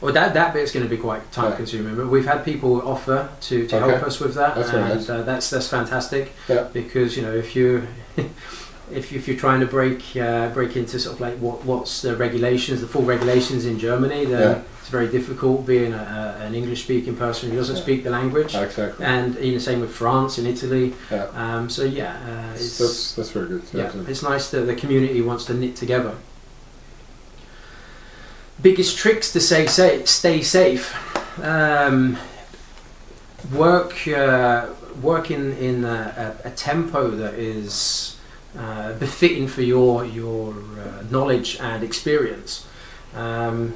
well, 0.00 0.12
that 0.12 0.34
that 0.34 0.52
bit's 0.52 0.72
going 0.72 0.84
to 0.88 0.90
be 0.96 1.00
quite 1.00 1.22
time 1.32 1.50
Yeah. 1.50 1.56
consuming, 1.56 1.94
but 1.96 2.08
we've 2.08 2.26
had 2.26 2.44
people 2.44 2.82
offer 2.94 3.28
to, 3.48 3.66
to 3.68 3.76
Okay. 3.76 3.90
help 3.90 4.02
us 4.02 4.18
with 4.20 4.34
that, 4.34 4.56
That's 4.56 4.70
and 4.70 4.88
nice. 4.88 5.08
uh, 5.08 5.22
that's 5.22 5.48
that's 5.50 5.68
fantastic. 5.68 6.32
Yeah. 6.48 6.64
Because 6.72 7.16
you 7.16 7.22
know 7.22 7.34
if 7.44 7.54
you 7.56 7.86
if, 8.92 9.12
if 9.12 9.26
you're 9.26 9.36
trying 9.36 9.60
to 9.60 9.66
break 9.66 10.02
uh, 10.16 10.48
break 10.50 10.76
into 10.76 10.98
sort 10.98 11.14
of 11.14 11.20
like 11.20 11.34
what 11.38 11.64
what's 11.64 12.02
the 12.02 12.16
regulations, 12.16 12.80
the 12.80 12.86
full 12.86 13.02
regulations 13.02 13.64
in 13.66 13.78
Germany, 13.78 14.24
then 14.26 14.40
Yeah. 14.56 14.62
it's 14.80 14.88
very 14.90 15.08
difficult 15.08 15.64
being 15.66 15.92
a, 15.94 16.36
a, 16.40 16.44
an 16.44 16.54
English 16.54 16.84
speaking 16.84 17.16
person 17.16 17.50
who 17.50 17.56
doesn't 17.56 17.76
Yeah. 17.76 17.82
speak 17.82 18.04
the 18.04 18.10
language. 18.10 18.54
Exactly. 18.54 19.04
And 19.04 19.34
you 19.36 19.52
know, 19.52 19.58
same 19.58 19.80
with 19.80 19.90
France 19.92 20.38
and 20.38 20.46
Italy. 20.46 20.92
Yeah. 21.10 21.24
Um, 21.34 21.70
so 21.70 21.82
yeah, 21.84 22.16
uh, 22.28 22.54
it's 22.54 22.78
That's 22.78 23.14
that's 23.14 23.30
very 23.30 23.48
good. 23.48 23.62
yeah, 23.72 23.84
Absolutely. 23.84 24.12
it's 24.12 24.22
nice 24.22 24.50
that 24.50 24.62
the 24.66 24.74
community 24.74 25.20
wants 25.22 25.44
to 25.46 25.54
knit 25.54 25.76
together. 25.76 26.14
Biggest 28.62 28.96
tricks 28.96 29.32
to 29.32 29.40
say, 29.40 29.66
say 29.66 30.04
stay 30.04 30.40
safe. 30.42 30.94
Um, 31.42 32.16
work 33.52 34.06
uh, 34.06 34.68
work 35.02 35.30
in, 35.30 35.52
in 35.58 35.84
a, 35.84 36.36
a, 36.44 36.48
a 36.48 36.50
tempo 36.52 37.10
that 37.10 37.34
is 37.34 38.13
uh, 38.58 38.92
befitting 38.98 39.48
for 39.48 39.62
your 39.62 40.04
your 40.04 40.52
uh, 40.78 41.02
knowledge 41.10 41.58
and 41.60 41.82
experience. 41.82 42.66
Um, 43.14 43.74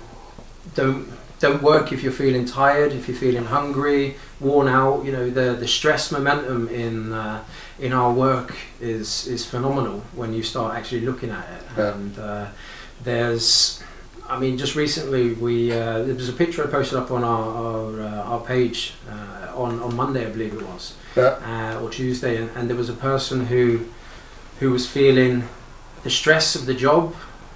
don't 0.75 1.09
don't 1.41 1.63
work 1.63 1.93
if 1.93 2.03
you're 2.03 2.13
feeling 2.13 2.45
tired, 2.47 2.93
if 2.93 3.07
you're 3.09 3.17
feeling 3.17 3.45
hungry, 3.45 4.17
worn 4.41 4.69
out. 4.69 5.05
You 5.05 5.13
know 5.13 5.31
the 5.31 5.55
the 5.55 5.69
stress 5.69 6.11
momentum 6.11 6.69
in 6.69 7.13
uh, 7.13 7.43
in 7.79 7.93
our 7.93 8.13
work 8.13 8.57
is 8.81 9.27
is 9.27 9.45
phenomenal 9.47 10.03
when 10.15 10.33
you 10.35 10.43
start 10.43 10.77
actually 10.77 11.03
looking 11.03 11.31
at 11.31 11.47
it. 11.57 11.63
Yeah. 11.77 11.95
And 11.95 12.19
uh, 12.19 12.47
there's, 13.05 13.83
I 14.29 14.39
mean, 14.39 14.59
just 14.59 14.75
recently 14.75 15.35
we 15.35 15.71
uh, 15.73 16.03
there 16.03 16.15
was 16.15 16.29
a 16.29 16.33
picture 16.33 16.67
I 16.67 16.71
posted 16.71 16.99
up 16.99 17.11
on 17.11 17.23
our 17.25 17.45
our, 17.65 18.01
uh, 18.03 18.31
our 18.33 18.41
page 18.41 18.95
uh, 19.09 19.53
on 19.57 19.81
on 19.81 19.95
Monday, 19.95 20.27
I 20.27 20.31
believe 20.31 20.55
it 20.55 20.63
was, 20.63 20.95
Yeah. 21.17 21.39
uh, 21.77 21.81
or 21.83 21.91
Tuesday, 21.91 22.37
and, 22.37 22.51
and 22.57 22.69
there 22.69 22.77
was 22.77 22.89
a 22.89 22.95
person 23.11 23.47
who 23.47 23.81
who 24.61 24.71
was 24.71 24.88
feeling 24.88 25.49
the 26.03 26.11
stress 26.11 26.55
of 26.55 26.67
the 26.67 26.75
job. 26.75 27.15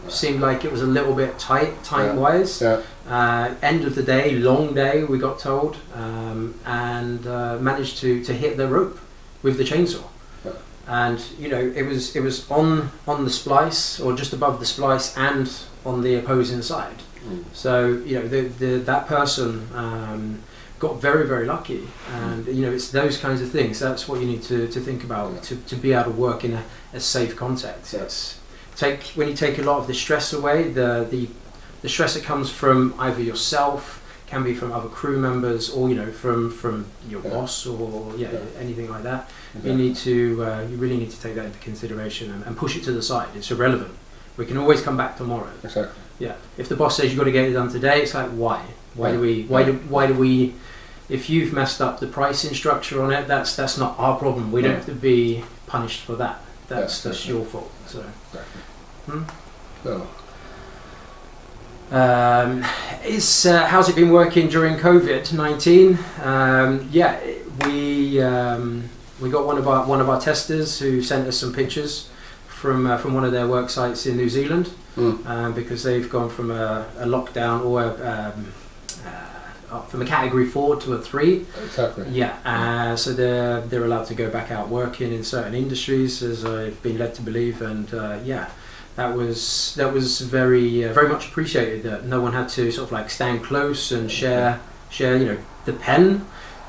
Seemed 0.08 0.40
like 0.40 0.64
it 0.64 0.72
was 0.72 0.82
a 0.82 0.86
little 0.86 1.14
bit 1.14 1.38
tight 1.38 1.84
time 1.84 2.16
wise. 2.16 2.60
Yeah. 2.60 2.82
Uh, 3.08 3.54
end 3.62 3.84
of 3.84 3.94
the 3.94 4.02
day, 4.02 4.34
long 4.34 4.74
day, 4.74 5.04
we 5.04 5.16
got 5.16 5.38
told, 5.38 5.76
um, 5.94 6.58
and 6.66 7.24
uh, 7.24 7.58
managed 7.58 7.98
to, 7.98 8.22
to 8.24 8.32
hit 8.32 8.56
the 8.56 8.66
rope 8.66 8.98
with 9.42 9.58
the 9.58 9.64
chainsaw. 9.64 10.02
Yeah. 10.44 10.52
And 10.88 11.24
you 11.38 11.48
know, 11.48 11.72
it 11.76 11.84
was 11.84 12.16
it 12.16 12.20
was 12.20 12.50
on 12.50 12.90
on 13.06 13.24
the 13.24 13.30
splice 13.30 14.00
or 14.00 14.12
just 14.12 14.32
above 14.32 14.58
the 14.58 14.66
splice 14.66 15.16
and 15.16 15.48
on 15.84 16.02
the 16.02 16.16
opposing 16.16 16.62
side. 16.62 16.98
Mm. 17.24 17.44
So 17.52 17.86
you 18.04 18.18
know, 18.18 18.26
the, 18.26 18.42
the 18.42 18.78
that 18.78 19.06
person 19.06 19.68
um, 19.72 20.42
got 20.86 21.00
very 21.08 21.24
very 21.34 21.46
lucky, 21.54 21.82
and 22.20 22.44
you 22.56 22.62
know, 22.64 22.72
it's 22.76 22.90
those 22.90 23.16
kinds 23.24 23.40
of 23.44 23.48
things. 23.56 23.78
That's 23.86 24.02
what 24.08 24.16
you 24.20 24.26
need 24.32 24.42
to, 24.52 24.58
to 24.74 24.80
think 24.88 25.00
about 25.08 25.26
Yeah. 25.32 25.40
to, 25.48 25.54
to 25.72 25.76
be 25.76 25.90
able 25.92 26.10
to 26.12 26.16
work 26.28 26.40
in 26.48 26.52
a, 26.60 26.62
a 26.92 27.00
safe 27.00 27.32
context. 27.44 27.94
It's 27.94 28.40
take 28.82 29.00
when 29.18 29.26
you 29.30 29.36
take 29.46 29.56
a 29.58 29.62
lot 29.70 29.78
of 29.82 29.86
the 29.86 29.94
stress 30.04 30.32
away, 30.32 30.58
the 30.80 30.90
the 31.14 31.22
the 31.82 31.88
stress 31.88 32.12
that 32.14 32.24
comes 32.32 32.48
from 32.60 32.78
either 33.06 33.22
yourself, 33.30 33.82
can 34.32 34.42
be 34.42 34.54
from 34.60 34.70
other 34.78 34.88
crew 34.98 35.18
members, 35.28 35.62
or 35.76 35.82
you 35.90 35.94
know 36.00 36.10
from 36.22 36.50
from 36.62 36.76
your 37.12 37.22
Yeah. 37.22 37.30
boss 37.34 37.54
or 37.66 38.12
yeah, 38.16 38.32
Yeah. 38.32 38.64
anything 38.64 38.88
like 38.94 39.04
that. 39.10 39.22
Okay. 39.58 39.68
You 39.68 39.74
need 39.82 39.94
to 40.08 40.16
uh, 40.48 40.60
you 40.70 40.76
really 40.84 40.98
need 41.02 41.12
to 41.16 41.20
take 41.24 41.34
that 41.38 41.46
into 41.50 41.60
consideration 41.70 42.26
and, 42.34 42.40
and 42.46 42.52
push 42.62 42.74
it 42.78 42.82
to 42.88 42.92
the 42.98 43.02
side. 43.10 43.28
It's 43.38 43.50
irrelevant. 43.56 43.94
We 44.36 44.44
can 44.50 44.56
always 44.62 44.80
come 44.86 44.96
back 45.02 45.12
tomorrow. 45.22 45.52
Exactly. 45.62 46.01
Yeah. 46.18 46.34
If 46.56 46.68
the 46.68 46.76
boss 46.76 46.96
says 46.96 47.06
you've 47.06 47.18
got 47.18 47.24
to 47.24 47.32
get 47.32 47.44
it 47.48 47.52
done 47.52 47.68
today, 47.70 48.02
it's 48.02 48.14
like 48.14 48.30
why? 48.30 48.62
Why 48.94 49.12
do 49.12 49.20
we? 49.20 49.44
Why 49.44 49.60
Yeah. 49.60 49.66
do? 49.66 49.72
Why 49.88 50.06
do 50.06 50.14
we? 50.14 50.54
If 51.08 51.28
you've 51.28 51.52
messed 51.52 51.80
up 51.80 52.00
the 52.00 52.06
pricing 52.06 52.54
structure 52.54 53.02
on 53.02 53.12
it, 53.12 53.26
that's 53.26 53.56
that's 53.56 53.76
not 53.78 53.98
our 53.98 54.18
problem. 54.18 54.52
We 54.52 54.62
don't 54.62 54.74
have 54.74 54.86
to 54.86 54.94
be 54.94 55.44
punished 55.66 56.02
for 56.02 56.14
that. 56.16 56.40
That's 56.68 57.04
Yeah, 57.04 57.10
that's 57.10 57.26
your 57.26 57.44
fault. 57.44 57.70
So. 57.86 58.02
Hmm? 59.06 59.22
No. 59.84 60.06
Um, 61.90 62.64
is 63.04 63.44
uh, 63.44 63.66
how's 63.66 63.88
it 63.88 63.96
been 63.96 64.10
working 64.10 64.48
during 64.48 64.76
COVID 64.76 65.32
nineteen? 65.34 65.98
Um, 66.22 66.88
yeah, 66.90 67.20
we 67.66 68.20
um, 68.22 68.88
we 69.20 69.28
got 69.28 69.44
one 69.44 69.58
of 69.58 69.68
our 69.68 69.84
one 69.86 70.00
of 70.00 70.08
our 70.08 70.20
testers 70.20 70.78
who 70.78 71.02
sent 71.02 71.26
us 71.28 71.36
some 71.36 71.52
pictures 71.52 72.08
from 72.46 72.86
uh, 72.86 72.96
from 72.96 73.12
one 73.12 73.24
of 73.24 73.32
their 73.32 73.46
work 73.46 73.68
sites 73.68 74.06
in 74.06 74.16
New 74.16 74.28
Zealand 74.30 74.70
Mm. 74.96 75.26
um, 75.26 75.54
because 75.54 75.82
they've 75.82 76.08
gone 76.10 76.28
from 76.28 76.50
a, 76.50 76.86
a 76.98 77.06
lockdown 77.06 77.64
or 77.64 77.82
a, 77.82 78.32
um, 78.34 78.52
uh, 79.06 79.80
from 79.82 80.02
a 80.02 80.04
category 80.04 80.46
four 80.46 80.76
to 80.76 80.92
a 80.92 81.00
three. 81.00 81.46
Exactly. 81.64 82.06
Yeah, 82.10 82.36
uh, 82.44 82.94
so 82.96 83.12
they're 83.14 83.62
they're 83.62 83.84
allowed 83.84 84.06
to 84.06 84.14
go 84.14 84.28
back 84.28 84.50
out 84.50 84.68
working 84.68 85.12
in 85.12 85.24
certain 85.24 85.54
industries, 85.54 86.22
as 86.22 86.44
I've 86.44 86.82
been 86.82 86.98
led 86.98 87.14
to 87.14 87.22
believe, 87.22 87.62
and 87.62 87.92
uh, 87.94 88.18
yeah, 88.22 88.50
that 88.96 89.16
was 89.16 89.74
that 89.76 89.92
was 89.92 90.20
very 90.20 90.84
uh, 90.84 90.92
very 90.92 91.08
much 91.08 91.28
appreciated. 91.28 91.84
That 91.84 92.04
no 92.04 92.20
one 92.20 92.34
had 92.34 92.48
to 92.50 92.70
sort 92.70 92.88
of 92.88 92.92
like 92.92 93.08
stand 93.08 93.42
close 93.42 93.92
and 93.92 94.10
share 94.10 94.60
share 94.90 95.16
you 95.16 95.24
know 95.24 95.38
the 95.64 95.72
pen 95.72 96.26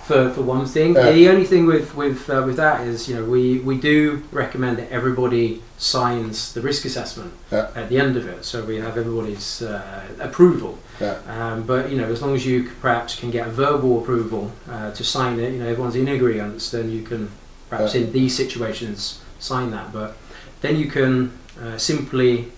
for, 0.08 0.30
for 0.32 0.42
one 0.42 0.66
thing. 0.66 0.96
Yeah. 0.96 1.12
The 1.12 1.30
only 1.30 1.46
thing 1.46 1.66
with 1.66 1.96
with 1.96 2.30
uh, 2.30 2.44
with 2.46 2.58
that 2.58 2.82
is 2.88 3.08
you 3.08 3.16
know 3.16 3.26
we 3.26 3.60
we 3.60 3.78
do 3.78 4.22
recommend 4.32 4.78
that 4.78 4.90
everybody 4.92 5.62
signs 5.78 6.54
the 6.54 6.62
risk 6.62 6.86
assessment 6.86 7.32
Yeah. 7.52 7.70
at 7.76 7.90
the 7.90 8.00
end 8.00 8.16
of 8.18 8.26
it, 8.28 8.46
so 8.46 8.64
we 8.64 8.78
have 8.78 8.98
everybody's 8.98 9.62
uh, 9.62 9.82
approval. 10.20 10.78
Yeah. 11.00 11.18
Um, 11.28 11.64
but 11.64 11.90
you 11.90 11.98
know, 11.98 12.06
as 12.12 12.22
long 12.22 12.36
as 12.36 12.46
you 12.46 12.70
perhaps 12.82 13.16
can 13.20 13.32
get 13.32 13.48
a 13.48 13.52
verbal 13.52 14.02
approval 14.02 14.52
uh, 14.70 14.92
to 14.92 15.04
sign 15.04 15.40
it, 15.40 15.54
you 15.54 15.60
know, 15.60 15.68
everyone's 15.68 15.96
in 15.96 16.08
agreement, 16.08 16.62
then 16.72 16.90
you 16.92 17.02
can 17.04 17.30
perhaps 17.70 17.96
in 17.96 18.12
these 18.12 18.36
situations 18.36 19.22
sign 19.40 19.72
that. 19.72 19.92
But 19.92 20.16
then 20.62 20.76
you 20.78 20.88
can 20.90 21.32
uh, 21.62 21.78
simply 21.78 22.52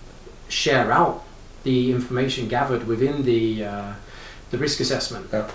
share 0.48 0.92
out 0.92 1.24
the 1.64 1.90
information 1.90 2.48
gathered 2.48 2.86
within 2.86 3.24
the 3.24 3.64
uh, 3.64 3.92
the 4.50 4.58
risk 4.58 4.80
assessment 4.80 5.26
Yeah. 5.32 5.50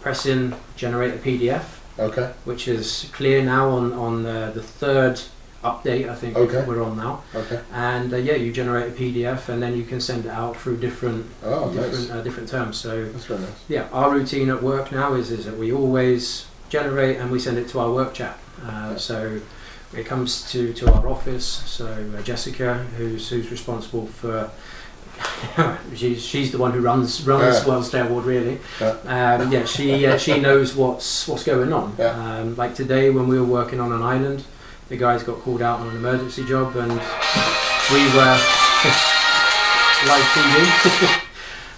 Uh, 0.00 0.04
by 0.04 0.12
pressing 0.12 0.54
generate 0.76 1.14
a 1.14 1.18
PDF, 1.18 1.64
Okay. 1.98 2.30
which 2.44 2.68
is 2.68 3.08
clear 3.12 3.42
now 3.42 3.70
on 3.70 3.92
on 3.92 4.22
the, 4.22 4.50
the 4.54 4.62
third 4.62 5.20
update. 5.62 6.08
I 6.08 6.14
think 6.14 6.36
Okay. 6.36 6.64
we're 6.66 6.82
on 6.82 6.96
now, 6.96 7.22
Okay. 7.34 7.60
and 7.72 8.12
uh, 8.12 8.16
yeah, 8.16 8.36
you 8.36 8.52
generate 8.52 8.92
a 8.92 8.96
PDF, 8.96 9.48
and 9.48 9.62
then 9.62 9.76
you 9.76 9.84
can 9.84 10.00
send 10.00 10.24
it 10.24 10.30
out 10.30 10.56
through 10.56 10.78
different 10.80 11.26
Oh, 11.44 11.70
different 11.72 12.08
nice. 12.08 12.10
uh, 12.10 12.22
different 12.22 12.48
terms. 12.48 12.76
So 12.78 13.04
That's 13.12 13.26
very 13.26 13.40
nice. 13.40 13.64
yeah, 13.68 13.88
our 13.92 14.10
routine 14.10 14.50
at 14.50 14.62
work 14.62 14.90
now 14.92 15.14
is 15.14 15.30
is 15.30 15.44
that 15.44 15.58
we 15.58 15.72
always 15.72 16.46
generate 16.70 17.18
and 17.20 17.30
we 17.30 17.38
send 17.38 17.58
it 17.58 17.68
to 17.68 17.80
our 17.80 17.92
work 17.92 18.14
chat. 18.14 18.38
Uh, 18.66 18.96
so 18.96 19.40
it 19.96 20.06
comes 20.06 20.50
to, 20.52 20.72
to 20.74 20.92
our 20.92 21.08
office. 21.08 21.44
So 21.66 21.86
uh, 21.86 22.22
Jessica, 22.22 22.74
who's 22.96 23.28
who's 23.30 23.50
responsible 23.50 24.06
for. 24.06 24.50
she's, 25.94 26.22
she's 26.24 26.50
the 26.52 26.58
one 26.58 26.72
who 26.72 26.80
runs 26.80 27.26
runs 27.26 27.58
Yeah. 27.58 27.66
World 27.68 27.84
Stair 27.84 28.06
Ward 28.06 28.24
really. 28.24 28.58
Yeah. 28.80 29.38
Um, 29.40 29.52
yeah, 29.52 29.64
she 29.64 30.06
uh, 30.06 30.16
she 30.18 30.38
knows 30.40 30.74
what's 30.74 31.26
what's 31.28 31.44
going 31.44 31.72
on. 31.72 31.94
Yeah. 31.98 32.38
Um, 32.38 32.56
like 32.56 32.74
today 32.74 33.10
when 33.10 33.28
we 33.28 33.38
were 33.38 33.46
working 33.46 33.80
on 33.80 33.92
an 33.92 34.02
island, 34.02 34.44
the 34.88 34.96
guys 34.96 35.22
got 35.22 35.38
called 35.40 35.62
out 35.62 35.80
on 35.80 35.88
an 35.88 35.96
emergency 35.96 36.44
job 36.44 36.76
and 36.76 36.92
we 36.92 38.02
were 38.16 38.38
live 40.06 40.24
TV. 40.34 41.16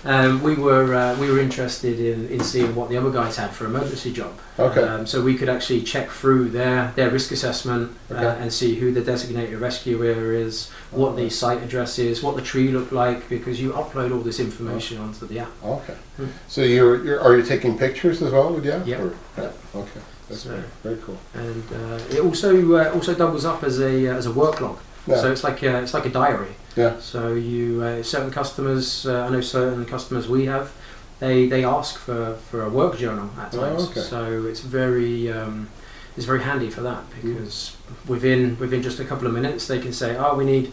um, 0.04 0.42
we 0.42 0.54
were 0.54 0.94
uh, 0.94 1.16
we 1.18 1.30
were 1.30 1.38
interested 1.38 2.00
in, 2.00 2.28
in 2.28 2.40
seeing 2.42 2.74
what 2.74 2.88
the 2.90 2.96
other 2.96 3.10
guys 3.10 3.36
had 3.36 3.50
for 3.50 3.66
emergency 3.66 4.12
job. 4.12 4.32
Okay. 4.58 4.82
Um, 4.82 5.06
so 5.06 5.22
we 5.22 5.34
could 5.36 5.48
actually 5.48 5.82
check 5.82 6.10
through 6.10 6.50
their 6.50 6.92
their 6.96 7.10
risk 7.10 7.30
assessment 7.32 7.92
uh, 8.10 8.14
Okay. 8.14 8.42
and 8.42 8.52
see 8.52 8.74
who 8.74 8.92
the 8.92 9.00
designated 9.00 9.58
rescuer 9.60 10.32
is, 10.32 10.70
what 10.90 11.16
the 11.16 11.30
site 11.30 11.62
address 11.62 11.98
is, 11.98 12.22
what 12.22 12.34
the 12.36 12.42
tree 12.42 12.68
looked 12.68 12.92
like, 12.92 13.28
because 13.28 13.60
you 13.60 13.72
upload 13.72 14.12
all 14.12 14.20
this 14.20 14.40
information 14.40 14.98
onto 14.98 15.26
the 15.26 15.38
app. 15.40 15.52
Okay. 15.64 15.96
Hmm. 16.16 16.26
So 16.48 16.62
you're, 16.62 17.04
you're 17.04 17.20
are 17.20 17.36
you 17.36 17.42
taking 17.44 17.78
pictures 17.78 18.20
as 18.22 18.32
well 18.32 18.52
with 18.52 18.64
the 18.64 18.76
app? 18.76 18.86
Yeah. 18.86 19.02
Or- 19.02 19.14
yeah. 19.38 19.50
Okay. 19.74 20.00
That's 20.28 20.42
So- 20.42 20.50
very, 20.50 20.64
very 20.82 20.96
cool. 21.04 21.18
and 21.34 21.64
uh, 21.72 21.98
it 22.16 22.20
also 22.20 22.50
uh, 22.76 22.90
also 22.92 23.14
doubles 23.14 23.44
up 23.44 23.62
as 23.62 23.80
a 23.80 24.08
uh, 24.08 24.16
as 24.16 24.26
a 24.26 24.32
work 24.32 24.60
log. 24.60 24.78
Yeah. 25.06 25.16
So 25.20 25.32
it's 25.32 25.42
like 25.44 25.62
a, 25.62 25.82
it's 25.82 25.94
like 25.94 26.06
a 26.06 26.10
diary. 26.10 26.54
Yeah. 26.76 26.98
So 27.00 27.34
you 27.34 27.82
uh, 27.82 28.02
certain 28.02 28.30
customers, 28.30 29.06
uh, 29.06 29.26
I 29.26 29.30
know 29.30 29.40
certain 29.40 29.84
customers 29.84 30.28
we 30.28 30.46
have, 30.46 30.72
they 31.18 31.48
they 31.48 31.64
ask 31.64 31.98
for, 31.98 32.36
for 32.50 32.62
a 32.62 32.68
work 32.70 32.96
journal 32.98 33.28
at 33.38 33.52
times. 33.52 33.54
Oh, 33.56 33.60
times. 33.76 33.88
okay. 33.90 34.00
So 34.00 34.46
it's 34.46 34.60
very 34.60 35.30
um, 35.32 35.68
it's 36.16 36.26
very 36.26 36.42
handy 36.42 36.70
for 36.70 36.82
that 36.82 37.02
Mm. 37.10 37.22
because 37.22 37.76
within 38.06 38.56
within 38.58 38.82
just 38.82 39.00
a 39.00 39.04
couple 39.04 39.26
of 39.26 39.32
minutes 39.34 39.66
they 39.66 39.78
can 39.80 39.92
say, 39.92 40.16
oh, 40.16 40.36
we 40.36 40.44
need. 40.44 40.72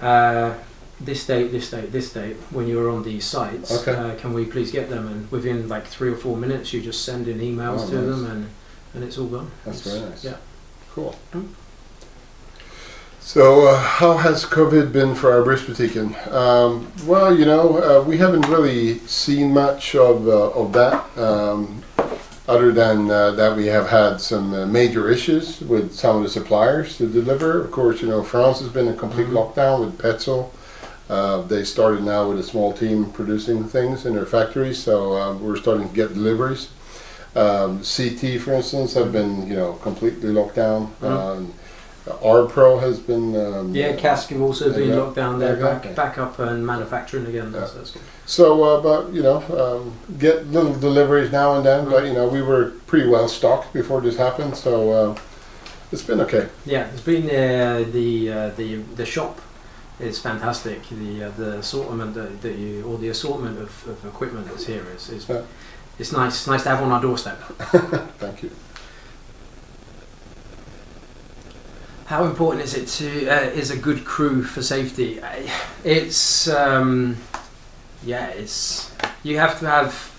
Uh, 0.00 0.54
this 0.98 1.26
date, 1.26 1.52
this 1.52 1.70
date, 1.70 1.92
this 1.92 2.10
date. 2.14 2.36
When 2.50 2.66
you're 2.66 2.88
on 2.90 3.02
these 3.02 3.26
sites, 3.26 3.70
Okay. 3.70 3.92
uh, 3.94 4.14
can 4.14 4.32
we 4.32 4.46
please 4.46 4.70
get 4.72 4.88
them? 4.88 5.06
And 5.06 5.30
within 5.30 5.68
like 5.68 5.86
three 5.86 6.08
or 6.10 6.16
four 6.16 6.38
minutes, 6.38 6.72
you 6.72 6.80
just 6.80 7.04
send 7.04 7.28
in 7.28 7.38
emails 7.40 7.80
Oh, 7.84 7.90
to 7.90 7.94
nice. 7.96 8.04
them, 8.06 8.30
and 8.30 8.46
and 8.94 9.04
it's 9.04 9.18
all 9.18 9.26
gone. 9.26 9.50
That's 9.66 9.80
It's- 9.80 9.94
very 9.98 10.10
nice. 10.10 10.24
Yeah. 10.24 10.36
Cool. 10.94 11.14
Mm. 11.34 11.48
So, 13.26 13.66
uh, 13.66 13.76
how 13.76 14.18
has 14.18 14.44
COVID 14.44 14.92
been 14.92 15.16
for 15.16 15.32
our 15.32 15.42
Brisbane? 15.42 16.14
Um, 16.30 16.92
well, 17.04 17.36
you 17.36 17.44
know, 17.44 17.78
uh, 17.78 18.04
we 18.04 18.18
haven't 18.18 18.46
really 18.48 19.00
seen 19.00 19.52
much 19.52 19.96
of, 19.96 20.28
uh, 20.28 20.50
of 20.50 20.72
that, 20.74 21.04
um, 21.18 21.82
other 22.46 22.70
than 22.70 23.10
uh, 23.10 23.32
that 23.32 23.56
we 23.56 23.66
have 23.66 23.88
had 23.88 24.20
some 24.20 24.54
uh, 24.54 24.64
major 24.64 25.10
issues 25.10 25.60
with 25.60 25.92
some 25.92 26.18
of 26.18 26.22
the 26.22 26.28
suppliers 26.28 26.98
to 26.98 27.08
deliver. 27.08 27.60
Of 27.60 27.72
course, 27.72 28.00
you 28.00 28.06
know, 28.06 28.22
France 28.22 28.60
has 28.60 28.68
been 28.68 28.86
in 28.86 28.96
complete 28.96 29.26
Mhm. 29.26 29.32
lockdown 29.32 29.80
with 29.80 29.98
Petzl. 29.98 30.50
Uh, 31.10 31.42
they 31.42 31.64
started 31.64 32.04
now 32.04 32.28
with 32.28 32.38
a 32.38 32.44
small 32.44 32.72
team 32.72 33.06
producing 33.06 33.64
things 33.64 34.06
in 34.06 34.14
their 34.14 34.26
factories, 34.26 34.78
so 34.78 35.14
uh, 35.14 35.34
we're 35.34 35.56
starting 35.56 35.88
to 35.88 35.94
get 35.96 36.14
deliveries. 36.14 36.68
Um, 37.34 37.80
CT, 37.82 38.38
for 38.38 38.52
instance, 38.52 38.94
have 38.94 39.10
been, 39.10 39.48
you 39.48 39.56
know, 39.56 39.72
completely 39.82 40.30
locked 40.30 40.54
down. 40.54 40.92
Mhm. 41.02 41.46
Um, 42.06 42.48
Pro 42.48 42.78
has 42.78 42.98
been. 43.00 43.34
Um, 43.36 43.74
Yeah, 43.74 43.96
Kask 43.96 44.28
have 44.30 44.40
also 44.40 44.72
been 44.72 44.90
Yeah, 44.90 44.96
locked 44.96 45.16
down. 45.16 45.38
They're 45.38 45.56
back, 45.56 45.94
back 45.94 46.18
up 46.18 46.38
and 46.38 46.64
manufacturing 46.64 47.26
again. 47.26 47.52
That's, 47.52 47.72
that's 47.72 47.90
good. 47.90 48.02
So, 48.26 48.62
uh, 48.62 48.80
but 48.80 49.12
you 49.12 49.22
know, 49.22 49.38
um, 49.62 49.92
get 50.18 50.46
little 50.46 50.74
deliveries 50.74 51.32
now 51.32 51.56
and 51.56 51.64
then. 51.66 51.88
But 51.88 52.06
you 52.06 52.12
know, 52.12 52.28
we 52.28 52.42
were 52.42 52.72
pretty 52.86 53.08
well 53.08 53.28
stocked 53.28 53.72
before 53.72 54.00
this 54.00 54.16
happened, 54.16 54.56
so 54.56 54.90
uh, 54.92 55.16
it's 55.92 56.02
been 56.02 56.20
okay. 56.20 56.48
Yeah, 56.64 56.88
it's 56.92 57.02
been 57.02 57.24
uh, 57.26 57.84
the 57.90 58.32
uh, 58.32 58.50
the 58.50 58.76
the 58.96 59.06
shop 59.06 59.40
is 59.98 60.18
fantastic. 60.20 60.88
The 60.88 61.24
uh, 61.24 61.30
the 61.30 61.58
assortment 61.58 62.14
that, 62.14 62.40
that 62.42 62.56
you 62.56 62.84
or 62.84 62.98
the 62.98 63.08
assortment 63.08 63.58
of, 63.58 63.88
of 63.88 64.04
equipment 64.04 64.46
that's 64.46 64.66
here 64.66 64.84
is, 64.94 65.08
is 65.10 65.28
Yeah. 65.28 65.42
it's 65.98 66.12
nice 66.12 66.46
nice 66.46 66.62
to 66.64 66.68
have 66.68 66.82
on 66.82 66.92
our 66.92 67.00
doorstep. 67.00 67.38
Thank 68.18 68.42
you. 68.42 68.50
How 72.06 72.24
important 72.24 72.62
is 72.64 72.74
it 72.74 72.86
to 72.98 73.28
uh, 73.28 73.50
is 73.50 73.70
a 73.72 73.76
good 73.76 74.04
crew 74.04 74.44
for 74.44 74.62
safety? 74.62 75.20
It's 75.82 76.46
um, 76.48 77.16
yeah, 78.04 78.28
it's 78.28 78.92
you 79.24 79.38
have 79.38 79.58
to 79.58 79.66
have. 79.66 80.12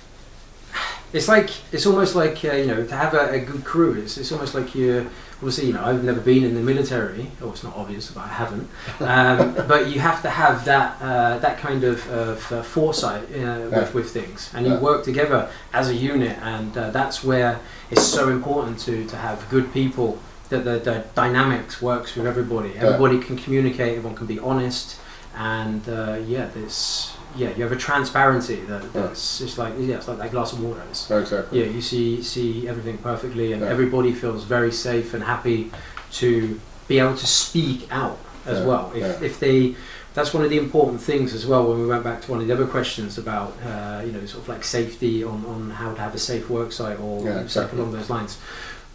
It's 1.13 1.29
like 1.29 1.49
it's 1.71 1.85
almost 1.85 2.13
like 2.13 2.43
uh, 2.43 2.51
you 2.51 2.65
know 2.67 2.85
to 2.85 2.93
have 2.95 3.13
a, 3.13 3.31
a 3.31 3.39
good 3.39 3.63
crew. 3.63 3.93
It's 3.93 4.17
it's 4.17 4.33
almost 4.33 4.53
like 4.53 4.75
you 4.75 5.09
obviously 5.37 5.67
you 5.67 5.73
know 5.73 5.85
I've 5.85 6.03
never 6.03 6.19
been 6.19 6.43
in 6.43 6.55
the 6.55 6.61
military. 6.61 7.31
Oh, 7.41 7.51
it's 7.51 7.63
not 7.63 7.73
obvious, 7.77 8.11
but 8.11 8.25
I 8.25 8.27
haven't. 8.27 8.69
Um, 8.99 9.55
but 9.69 9.87
you 9.87 10.01
have 10.01 10.21
to 10.23 10.29
have 10.29 10.65
that 10.65 11.01
uh, 11.01 11.37
that 11.39 11.57
kind 11.57 11.85
of, 11.85 12.05
of 12.09 12.51
uh, 12.51 12.63
foresight 12.63 13.23
uh, 13.31 13.37
Yeah. 13.37 13.67
with, 13.69 13.93
with 13.93 14.09
things, 14.11 14.51
and 14.53 14.67
you 14.67 14.75
work 14.75 15.05
together 15.05 15.49
as 15.71 15.87
a 15.87 15.95
unit, 15.95 16.37
and 16.41 16.77
uh, 16.77 16.91
that's 16.91 17.23
where 17.23 17.61
it's 17.91 18.03
so 18.05 18.27
important 18.27 18.77
to 18.79 19.05
to 19.07 19.15
have 19.15 19.47
good 19.49 19.71
people 19.71 20.19
that 20.49 20.63
the, 20.63 20.79
the 20.79 21.03
dynamics 21.15 21.81
works 21.81 22.15
with 22.15 22.25
everybody. 22.25 22.73
Everybody 22.77 23.19
can 23.19 23.37
communicate. 23.37 23.97
Everyone 23.97 24.15
can 24.15 24.27
be 24.27 24.39
honest, 24.39 24.97
and 25.35 25.87
uh, 25.89 26.19
yeah, 26.25 26.49
there's 26.53 27.13
yeah, 27.35 27.49
you 27.55 27.63
have 27.63 27.71
a 27.71 27.75
transparency 27.77 28.61
that, 28.61 28.91
that's 28.93 29.39
just 29.39 29.57
like 29.57 29.73
yeah, 29.79 29.95
it's 29.97 30.07
like 30.07 30.17
that 30.19 30.31
glass 30.31 30.53
of 30.53 30.63
water. 30.63 30.81
It's, 30.89 31.09
Exactly. 31.11 31.59
yeah, 31.59 31.65
you 31.67 31.81
see 31.81 32.21
see 32.23 32.67
everything 32.67 32.97
perfectly, 32.99 33.53
and 33.53 33.61
Yeah. 33.61 33.69
everybody 33.69 34.13
feels 34.13 34.43
very 34.43 34.71
safe 34.71 35.13
and 35.13 35.23
happy 35.23 35.71
to 36.13 36.59
be 36.87 36.99
able 36.99 37.17
to 37.17 37.27
speak 37.27 37.87
out 37.91 38.17
as 38.45 38.59
Yeah, 38.59 38.65
well. 38.65 38.91
If 38.95 39.01
yeah. 39.01 39.25
if 39.27 39.39
they 39.39 39.75
that's 40.13 40.33
one 40.33 40.43
of 40.43 40.49
the 40.49 40.57
important 40.57 40.99
things 40.99 41.35
as 41.35 41.45
well 41.45 41.67
when 41.69 41.79
we 41.79 41.85
went 41.85 42.03
back 42.03 42.21
to 42.23 42.31
one 42.31 42.41
of 42.41 42.47
the 42.47 42.53
other 42.53 42.65
questions 42.65 43.19
about 43.19 43.53
uh, 43.63 44.01
you 44.03 44.11
know 44.13 44.25
sort 44.25 44.43
of 44.43 44.49
like 44.49 44.63
safety 44.63 45.23
on, 45.23 45.45
on 45.45 45.69
how 45.69 45.93
to 45.93 46.01
have 46.01 46.15
a 46.15 46.19
safe 46.19 46.49
work 46.49 46.71
site 46.71 46.99
or 46.99 47.23
Yeah, 47.23 47.41
exactly. 47.41 47.77
along 47.77 47.91
those 47.91 48.09
lines 48.09 48.39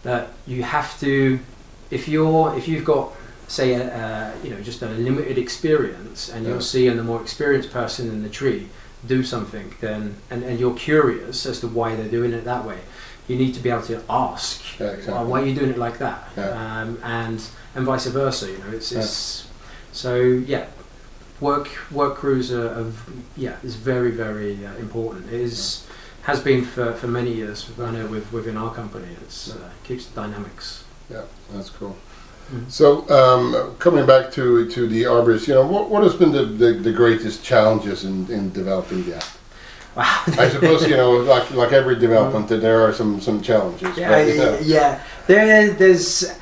that 0.03 0.29
you 0.47 0.62
have 0.62 0.99
to 1.01 1.38
if 1.91 2.09
you're 2.09 2.57
if 2.57 2.67
you've 2.69 2.85
got 2.85 3.12
say 3.49 3.75
a, 3.75 3.85
uh, 3.95 4.33
you 4.43 4.51
know 4.51 4.61
just 4.62 4.83
a 4.83 4.87
limited 4.88 5.38
experience 5.38 6.29
and 6.29 6.45
Yeah. 6.45 6.53
you're 6.53 6.61
seeing 6.61 6.97
the 6.97 7.03
more 7.05 7.21
experienced 7.21 7.71
person 7.71 8.09
in 8.09 8.23
the 8.23 8.29
tree 8.31 8.69
do 9.07 9.23
something 9.23 9.75
then 9.81 10.17
and, 10.31 10.43
and 10.45 10.59
you're 10.61 10.75
curious 10.75 11.45
as 11.47 11.61
to 11.61 11.69
why 11.69 11.95
they're 11.97 12.09
doing 12.09 12.33
it 12.33 12.45
that 12.45 12.65
way 12.65 12.79
you 13.29 13.37
need 13.37 13.53
to 13.55 13.61
be 13.61 13.71
able 13.71 13.83
to 13.83 14.01
ask 14.09 14.61
Yeah, 14.81 14.87
why, 14.87 14.93
exactly. 14.95 15.27
why 15.31 15.43
are 15.43 15.47
you 15.47 15.55
doing 15.55 15.71
it 15.71 15.79
like 15.79 15.99
that 15.99 16.29
Yeah. 16.37 16.81
um, 16.81 16.99
and 17.03 17.43
and 17.75 17.85
vice 17.85 18.07
versa 18.07 18.47
you 18.51 18.59
know 18.59 18.71
it's, 18.73 18.91
it's 18.93 19.49
so 19.93 20.15
yeah 20.55 20.67
work 21.41 21.69
work 21.91 22.15
crews 22.17 22.53
are, 22.53 22.69
are 22.81 22.93
yeah 23.37 23.57
is 23.65 23.75
very 23.75 24.12
very 24.12 24.65
uh, 24.65 24.75
important 24.77 25.27
it 25.27 25.41
is 25.41 25.85
has 26.23 26.41
been 26.41 26.65
for, 26.65 26.93
for 26.95 27.09
many 27.09 27.33
years 27.33 27.69
I 27.79 27.91
know 27.91 28.07
with, 28.07 28.33
within 28.33 28.57
our 28.57 28.73
company 28.75 29.09
it 29.13 29.53
uh, 29.53 29.69
keeps 29.85 30.07
the 30.07 30.15
dynamics 30.23 30.85
Yeah, 31.11 31.25
that's 31.53 31.71
cool. 31.71 31.97
Mhm. 32.53 32.71
So, 32.71 33.09
um, 33.09 33.77
coming 33.79 34.07
back 34.07 34.33
to 34.33 34.69
to 34.75 34.87
the 34.89 35.07
Arbors, 35.07 35.47
you 35.49 35.55
know, 35.55 35.67
what, 35.67 35.89
what 35.91 36.03
has 36.03 36.15
been 36.15 36.33
the, 36.33 36.45
the, 36.45 36.73
the 36.73 36.93
greatest 36.93 37.45
challenges 37.45 38.05
in, 38.05 38.31
in 38.31 38.53
developing 38.53 39.05
the 39.05 39.17
app? 39.17 39.25
wow 39.95 40.23
I 40.27 40.49
suppose 40.49 40.89
you 40.89 40.97
know, 40.97 41.13
like 41.35 41.51
like 41.53 41.73
every 41.73 41.97
development, 41.97 42.49
that 42.49 42.61
there 42.61 42.81
are 42.83 42.93
some 42.93 43.21
some 43.21 43.41
challenges. 43.43 43.97
Yeah, 43.97 44.09
but, 44.09 44.27
yeah, 44.35 44.59
yeah. 44.77 45.01
There, 45.27 45.71
there's 45.71 46.33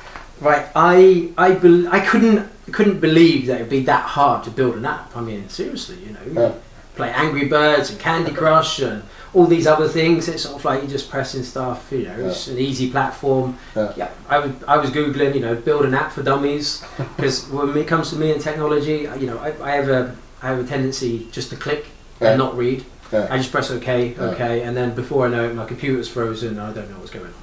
right. 0.41 0.65
I, 0.75 1.31
I, 1.37 1.53
bel 1.53 1.87
I 1.97 1.99
couldn't, 1.99 2.49
couldn't 2.71 2.99
believe 2.99 3.47
that 3.47 3.57
it'd 3.57 3.69
be 3.69 3.83
that 3.83 4.05
hard 4.17 4.43
to 4.45 4.51
build 4.51 4.75
an 4.75 4.85
app. 4.85 5.15
I 5.15 5.21
mean, 5.21 5.49
seriously, 5.49 5.97
you 6.05 6.11
know, 6.13 6.25
Yeah. 6.41 6.53
Play 7.01 7.11
Angry 7.11 7.47
Birds 7.47 7.89
and 7.89 7.99
Candy 7.99 8.31
Crush 8.31 8.79
and 8.79 9.01
all 9.33 9.47
these 9.47 9.65
other 9.65 9.87
things. 9.87 10.27
It's 10.27 10.43
sort 10.43 10.57
of 10.57 10.65
like 10.65 10.81
you're 10.81 10.91
just 10.91 11.09
pressing 11.09 11.41
stuff. 11.41 11.91
You 11.91 12.03
know, 12.03 12.27
it's 12.27 12.47
an 12.47 12.59
easy 12.59 12.91
platform. 12.91 13.57
Yeah. 13.75 14.09
I 14.29 14.37
was, 14.39 14.51
I 14.67 14.77
was 14.77 14.91
googling, 14.91 15.33
you 15.33 15.39
know, 15.41 15.55
build 15.55 15.83
an 15.85 15.95
app 15.95 16.11
for 16.11 16.21
dummies 16.21 16.83
because 17.17 17.47
when 17.49 17.75
it 17.75 17.87
comes 17.87 18.11
to 18.11 18.17
me 18.17 18.31
and 18.31 18.39
technology, 18.39 19.07
you 19.19 19.25
know, 19.25 19.39
I, 19.39 19.49
I 19.63 19.71
have 19.71 19.89
a, 19.89 20.15
I 20.43 20.47
have 20.49 20.59
a 20.59 20.63
tendency 20.67 21.27
just 21.31 21.49
to 21.49 21.55
click 21.55 21.85
Yeah. 22.19 22.29
and 22.29 22.37
not 22.37 22.55
read. 22.55 22.85
Yeah. 23.11 23.27
I 23.31 23.37
just 23.37 23.51
press 23.51 23.71
OK, 23.71 24.09
Yeah. 24.13 24.21
OK, 24.29 24.61
and 24.61 24.77
then 24.77 24.93
before 24.93 25.25
I 25.25 25.29
know 25.29 25.49
it, 25.49 25.55
my 25.55 25.65
computer's 25.65 26.07
frozen. 26.07 26.59
I 26.59 26.71
don't 26.71 26.89
know 26.91 26.97
what's 26.99 27.11
going 27.11 27.25
on. 27.25 27.33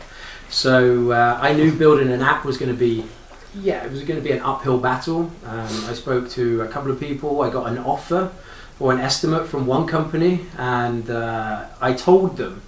So 0.50 1.10
uh, 1.10 1.38
I 1.42 1.52
knew 1.52 1.72
building 1.72 2.10
an 2.12 2.22
app 2.22 2.44
was 2.44 2.56
going 2.58 2.70
to 2.72 2.78
be, 2.78 3.04
yeah, 3.54 3.84
it 3.84 3.90
was 3.90 4.02
going 4.04 4.18
to 4.20 4.24
be 4.24 4.32
an 4.32 4.40
uphill 4.40 4.78
battle. 4.78 5.22
Um, 5.44 5.68
I 5.90 5.94
spoke 5.94 6.30
to 6.30 6.62
a 6.62 6.68
couple 6.68 6.92
of 6.92 7.00
people. 7.00 7.42
I 7.42 7.50
got 7.50 7.66
an 7.72 7.78
offer 7.78 8.30
or 8.80 8.92
an 8.92 9.00
estimate 9.00 9.46
from 9.48 9.66
one 9.66 9.86
company, 9.86 10.46
and 10.56 11.10
uh, 11.10 11.64
I 11.80 11.92
told 11.92 12.36
them. 12.36 12.62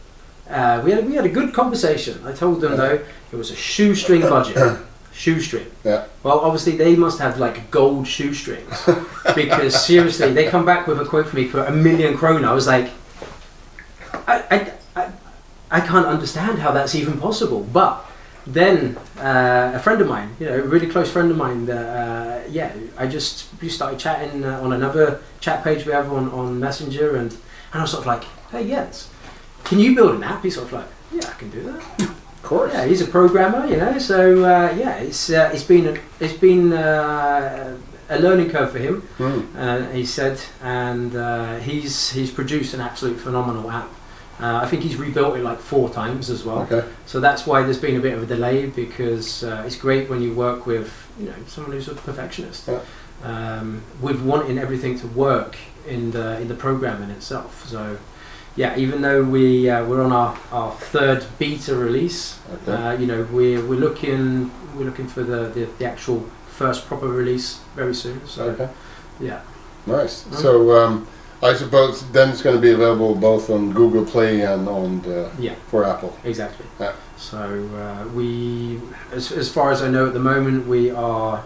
Uh, 0.48 0.82
we 0.84 0.90
had 0.90 1.06
we 1.06 1.14
had 1.14 1.24
a 1.24 1.28
good 1.28 1.54
conversation. 1.54 2.20
I 2.26 2.32
told 2.32 2.60
them 2.60 2.72
Yeah. 2.72 2.76
though 2.76 2.98
it 3.32 3.36
was 3.36 3.50
a 3.52 3.56
shoestring 3.56 4.22
budget. 4.22 4.78
shoestring. 5.12 5.66
Yeah. 5.84 6.06
Well, 6.24 6.40
obviously 6.40 6.76
they 6.76 6.96
must 6.96 7.18
have 7.20 7.38
like 7.38 7.70
gold 7.70 8.06
shoestrings 8.08 8.88
because 9.36 9.84
seriously, 9.84 10.32
they 10.32 10.48
come 10.48 10.64
back 10.64 10.86
with 10.88 10.98
a 11.00 11.04
quote 11.04 11.28
for 11.28 11.36
me 11.36 11.46
for 11.46 11.64
a 11.64 11.70
million 11.70 12.16
krona. 12.16 12.46
I 12.46 12.52
was 12.52 12.66
like, 12.66 12.90
I, 14.26 14.42
I, 14.50 14.72
I, 15.00 15.12
I 15.70 15.80
can't 15.80 16.06
understand 16.06 16.58
how 16.58 16.72
that's 16.72 16.94
even 16.96 17.20
possible. 17.20 17.62
But 17.72 18.04
then 18.46 18.96
uh, 19.18 19.72
a 19.74 19.78
friend 19.78 20.00
of 20.00 20.08
mine, 20.08 20.34
you 20.40 20.46
know, 20.46 20.58
a 20.58 20.62
really 20.62 20.86
close 20.86 21.10
friend 21.10 21.30
of 21.30 21.36
mine, 21.36 21.66
that, 21.66 21.86
uh, 21.86 22.48
yeah, 22.48 22.72
I 22.96 23.06
just 23.06 23.48
we 23.60 23.68
started 23.68 23.98
chatting 23.98 24.44
uh, 24.44 24.60
on 24.60 24.72
another 24.72 25.20
chat 25.40 25.62
page 25.62 25.86
we 25.86 25.92
have 25.92 26.12
on, 26.12 26.30
on 26.30 26.58
Messenger, 26.58 27.16
and, 27.16 27.30
and 27.30 27.74
I 27.74 27.82
was 27.82 27.90
sort 27.90 28.02
of 28.02 28.06
like, 28.06 28.24
hey, 28.50 28.62
yes, 28.62 29.10
can 29.64 29.78
you 29.78 29.94
build 29.94 30.16
an 30.16 30.22
app? 30.24 30.42
He's 30.42 30.54
sort 30.54 30.66
of 30.66 30.72
like, 30.72 30.88
yeah, 31.12 31.28
I 31.28 31.34
can 31.34 31.50
do 31.50 31.62
that. 31.64 32.00
Of 32.00 32.42
course. 32.42 32.72
Yeah, 32.72 32.86
he's 32.86 33.02
a 33.02 33.06
programmer, 33.06 33.66
you 33.66 33.76
know. 33.76 33.98
So 33.98 34.44
uh, 34.44 34.74
yeah, 34.76 34.96
it's 34.96 35.30
uh, 35.30 35.50
it's 35.52 35.62
been 35.64 35.86
a, 35.88 36.00
it's 36.18 36.38
been 36.38 36.72
uh, 36.72 37.76
a 38.08 38.18
learning 38.18 38.50
curve 38.50 38.72
for 38.72 38.78
him. 38.78 39.06
Uh, 39.56 39.82
he 39.90 40.04
said, 40.06 40.40
and 40.62 41.14
uh, 41.14 41.58
he's 41.58 42.10
he's 42.10 42.30
produced 42.30 42.72
an 42.74 42.80
absolute 42.80 43.20
phenomenal 43.20 43.70
app. 43.70 43.88
Uh, 44.40 44.60
I 44.62 44.66
think 44.66 44.82
he's 44.82 44.96
rebuilt 44.96 45.36
it 45.36 45.42
like 45.42 45.58
four 45.58 45.90
times 45.90 46.30
as 46.30 46.44
well. 46.44 46.60
Okay. 46.60 46.86
So 47.06 47.20
that's 47.20 47.46
why 47.46 47.62
there's 47.62 47.78
been 47.80 47.96
a 47.96 48.00
bit 48.00 48.14
of 48.14 48.22
a 48.22 48.26
delay 48.26 48.66
because 48.66 49.44
uh, 49.44 49.62
it's 49.66 49.76
great 49.76 50.08
when 50.08 50.22
you 50.22 50.32
work 50.34 50.66
with 50.66 50.90
you 51.18 51.26
know 51.26 51.34
someone 51.46 51.72
who's 51.72 51.88
a 51.88 51.94
perfectionist, 51.94 52.68
Yeah. 52.68 52.80
um, 53.22 53.82
with 54.00 54.20
wanting 54.22 54.58
everything 54.58 54.98
to 55.00 55.06
work 55.08 55.56
in 55.86 56.10
the 56.12 56.40
in 56.40 56.48
the 56.48 56.54
program 56.54 57.02
in 57.02 57.10
itself. 57.10 57.68
So 57.68 57.98
yeah, 58.56 58.76
even 58.76 59.02
though 59.02 59.22
we 59.22 59.68
uh, 59.70 59.84
we're 59.84 60.02
on 60.02 60.12
our, 60.12 60.38
our 60.52 60.72
third 60.72 61.24
beta 61.38 61.74
release, 61.74 62.38
Okay. 62.54 62.72
uh, 62.72 62.92
you 62.92 63.06
know, 63.06 63.26
we're 63.30 63.64
we're 63.64 63.78
looking 63.80 64.50
we're 64.76 64.84
looking 64.84 65.06
for 65.08 65.22
the, 65.22 65.48
the, 65.48 65.68
the 65.78 65.84
actual 65.84 66.24
first 66.48 66.86
proper 66.86 67.08
release 67.08 67.60
very 67.76 67.94
soon. 67.94 68.26
So 68.26 68.50
okay. 68.50 68.68
yeah, 69.20 69.40
Nice. 69.86 70.26
So 70.32 70.76
um, 70.76 71.06
I 71.42 71.54
suppose 71.54 72.06
then 72.12 72.28
it's 72.30 72.42
going 72.42 72.56
to 72.56 72.60
be 72.60 72.70
available 72.72 73.14
both 73.14 73.48
on 73.48 73.72
Google 73.72 74.04
Play 74.04 74.42
and 74.42 74.68
on 74.68 75.00
the, 75.02 75.30
yeah, 75.38 75.54
for 75.68 75.84
Apple. 75.84 76.14
exactly. 76.22 76.66
Yeah. 76.78 76.92
So 77.16 77.38
uh, 77.38 78.08
we, 78.08 78.78
as, 79.12 79.32
as 79.32 79.50
far 79.50 79.70
as 79.72 79.82
I 79.82 79.88
know 79.88 80.06
at 80.06 80.12
the 80.12 80.20
moment, 80.20 80.66
we 80.66 80.90
are 80.90 81.44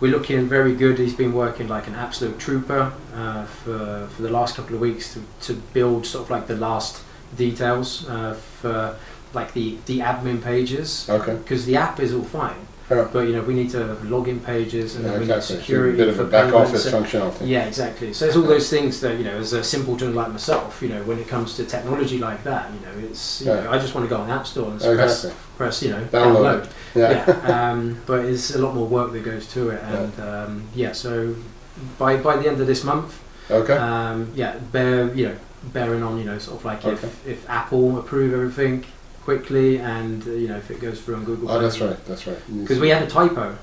we're 0.00 0.10
looking 0.12 0.46
very 0.46 0.74
good. 0.74 0.98
He's 0.98 1.14
been 1.14 1.32
working 1.32 1.66
like 1.68 1.86
an 1.86 1.94
absolute 1.94 2.38
trooper 2.38 2.92
uh, 3.14 3.44
for 3.46 4.08
for 4.14 4.22
the 4.22 4.30
last 4.30 4.56
couple 4.56 4.74
of 4.74 4.80
weeks 4.80 5.14
to, 5.14 5.22
to 5.46 5.54
build 5.72 6.04
sort 6.06 6.24
of 6.24 6.30
like 6.30 6.46
the 6.46 6.56
last 6.56 7.02
details 7.36 8.06
uh, 8.08 8.34
for 8.34 8.96
like 9.32 9.52
the 9.54 9.78
the 9.86 10.00
admin 10.00 10.42
pages 10.42 11.08
Okay. 11.08 11.34
because 11.36 11.64
the 11.66 11.76
app 11.76 11.98
is 12.00 12.12
all 12.14 12.24
fine. 12.24 12.66
Yeah. 12.96 13.08
But 13.12 13.26
you 13.28 13.34
know 13.34 13.42
we 13.42 13.54
need 13.54 13.70
to 13.70 13.78
have 13.86 13.98
login 13.98 14.42
pages 14.44 14.96
and 14.96 15.04
Yeah, 15.04 15.10
then 15.12 15.20
we 15.20 15.24
exactly. 15.26 15.56
need 15.56 15.60
So 15.60 15.66
security 15.66 16.02
a 16.02 16.06
bit 16.06 16.18
of 16.20 16.30
back 16.30 16.52
office 16.54 16.90
functionality. 16.90 17.46
yeah, 17.48 17.64
exactly. 17.66 18.12
So 18.12 18.26
it's 18.26 18.36
all 18.36 18.42
those 18.42 18.68
things 18.70 19.00
that 19.00 19.18
you 19.18 19.24
know, 19.24 19.36
as 19.38 19.52
a 19.52 19.62
simpleton 19.64 20.14
like 20.14 20.30
myself, 20.30 20.80
you 20.82 20.88
know, 20.88 21.02
when 21.04 21.18
it 21.18 21.28
comes 21.28 21.56
to 21.56 21.64
technology 21.64 22.18
like 22.18 22.42
that, 22.44 22.70
you 22.74 22.80
know, 22.86 23.08
it's 23.08 23.40
you 23.40 23.48
Yeah. 23.48 23.64
know, 23.64 23.70
I 23.72 23.78
just 23.78 23.94
want 23.94 24.08
to 24.08 24.14
go 24.14 24.20
on 24.22 24.28
the 24.28 24.34
app 24.34 24.46
store 24.46 24.70
and 24.70 24.80
press, 24.80 25.24
Exactly. 25.24 25.40
press, 25.56 25.82
you 25.82 25.90
know, 25.90 26.02
Download 26.12 26.62
download. 26.64 26.70
Yeah. 26.94 27.10
Yeah. 27.26 27.70
um, 27.72 28.00
but 28.06 28.24
it's 28.24 28.54
a 28.54 28.58
lot 28.58 28.74
more 28.74 28.86
work 28.86 29.12
that 29.12 29.24
goes 29.24 29.46
to 29.54 29.70
it, 29.70 29.82
and 29.82 30.20
um, 30.20 30.62
yeah. 30.74 30.92
So 30.92 31.34
by 31.98 32.16
by 32.16 32.36
the 32.36 32.48
end 32.48 32.60
of 32.60 32.66
this 32.66 32.84
month, 32.84 33.20
Okay. 33.50 33.74
um, 33.76 34.30
yeah, 34.34 34.56
bear 34.72 35.12
you 35.14 35.28
know, 35.28 35.36
bearing 35.72 36.02
on 36.02 36.18
you 36.18 36.24
know, 36.24 36.38
sort 36.38 36.58
of 36.58 36.64
like 36.64 36.84
Okay. 36.84 36.92
if 37.06 37.26
if 37.26 37.50
Apple 37.50 37.98
approve 37.98 38.32
everything 38.32 38.84
quickly, 39.24 39.78
and 39.78 40.26
uh, 40.26 40.30
you 40.30 40.48
know, 40.48 40.56
if 40.56 40.70
it 40.70 40.80
goes 40.80 41.00
through 41.00 41.16
on 41.16 41.24
Google. 41.24 41.50
oh, 41.50 41.58
that's 41.58 41.80
right. 41.80 41.96
That's 42.06 42.26
right. 42.26 42.38
Because 42.60 42.78
we 42.78 42.90
had 42.90 43.02
a 43.02 43.06
typo 43.06 43.56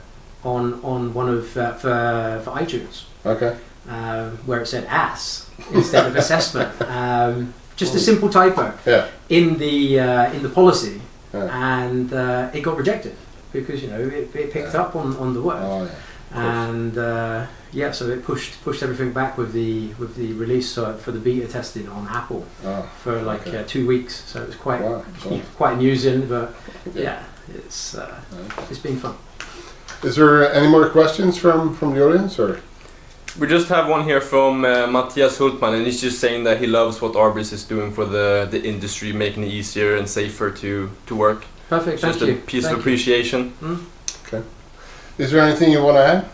on 0.43 0.81
on 0.83 1.13
one 1.13 1.29
of 1.29 1.55
uh, 1.57 1.73
for 1.73 2.41
for 2.43 2.51
iTunes 2.51 3.03
Okay. 3.25 3.55
um, 3.87 4.37
where 4.47 4.61
it 4.61 4.67
said 4.67 4.85
ass 4.85 5.49
instead 5.73 6.07
of 6.07 6.15
assessment. 6.15 6.69
Um, 6.81 7.53
just 7.75 7.95
a 7.95 7.99
simple 7.99 8.29
typo 8.29 8.73
Yeah. 8.85 9.07
in 9.29 9.57
the 9.57 9.99
uh, 9.99 10.33
in 10.33 10.41
the 10.43 10.49
policy, 10.49 11.01
Yeah. 11.33 11.47
and 11.85 12.11
uh, 12.13 12.49
it 12.53 12.61
got 12.61 12.77
rejected 12.77 13.15
because 13.53 13.81
you 13.83 13.89
know 13.89 13.99
it, 14.01 14.35
it 14.35 14.51
picked 14.51 14.73
Yeah. 14.73 14.81
up 14.81 14.95
on, 14.95 15.15
on 15.17 15.33
the 15.33 15.41
word, 15.41 15.61
Oh, 15.61 15.83
yeah. 15.83 15.91
And 16.33 16.97
uh, 16.97 17.45
yeah, 17.71 17.91
so 17.91 18.07
it 18.09 18.23
pushed 18.23 18.61
pushed 18.63 18.83
everything 18.83 19.11
back 19.13 19.37
with 19.37 19.53
the 19.53 19.87
with 19.99 20.15
the 20.15 20.33
release 20.33 20.77
uh, 20.77 20.93
for 20.93 21.11
the 21.11 21.19
beta 21.19 21.47
testing 21.47 21.87
on 21.89 22.07
Apple 22.07 22.45
Oh, 22.65 22.89
for 23.03 23.21
like 23.21 23.47
Okay. 23.47 23.57
uh, 23.59 23.63
two 23.67 23.85
weeks. 23.87 24.23
So 24.25 24.41
it 24.43 24.47
was 24.47 24.55
quite 24.55 24.81
wow. 24.81 25.03
Cool. 25.21 25.41
quite 25.57 25.73
amusing, 25.73 26.27
but 26.27 26.53
Yeah. 26.95 27.01
yeah, 27.03 27.23
it's 27.55 27.95
uh, 27.95 28.15
Okay. 28.33 28.63
it's 28.69 28.79
been 28.79 28.97
fun. 28.97 29.15
Is 30.03 30.15
there 30.15 30.51
any 30.53 30.67
more 30.67 30.89
questions 30.89 31.37
from 31.37 31.73
from 31.75 31.93
the 31.95 32.03
audience 32.05 32.39
or? 32.39 32.59
We 33.39 33.47
just 33.47 33.69
have 33.69 33.87
one 33.87 34.03
here 34.03 34.19
from 34.19 34.65
uh, 34.65 34.87
Matthias 34.87 35.37
Hultman, 35.39 35.73
and 35.77 35.85
he's 35.85 36.01
just 36.01 36.19
saying 36.19 36.43
that 36.43 36.59
he 36.59 36.67
loves 36.67 37.01
what 37.01 37.13
Arbis 37.13 37.53
is 37.53 37.63
doing 37.63 37.93
for 37.93 38.03
the, 38.05 38.45
the 38.51 38.61
industry, 38.61 39.13
making 39.13 39.43
it 39.45 39.53
easier 39.53 39.95
and 39.95 40.05
safer 40.09 40.51
to, 40.51 40.89
to 41.05 41.15
work. 41.15 41.45
Perfect, 41.69 42.01
thank 42.01 42.19
you. 42.19 42.27
just 42.27 42.43
a 42.43 42.45
piece 42.45 42.63
Thank 42.65 42.73
of 42.77 42.79
you. 42.79 42.81
appreciation. 42.81 43.53
Is 45.21 45.29
there 45.29 45.41
anything 45.41 45.71
you 45.71 45.83
want 45.83 45.97
to 45.97 46.05
add? 46.13 46.25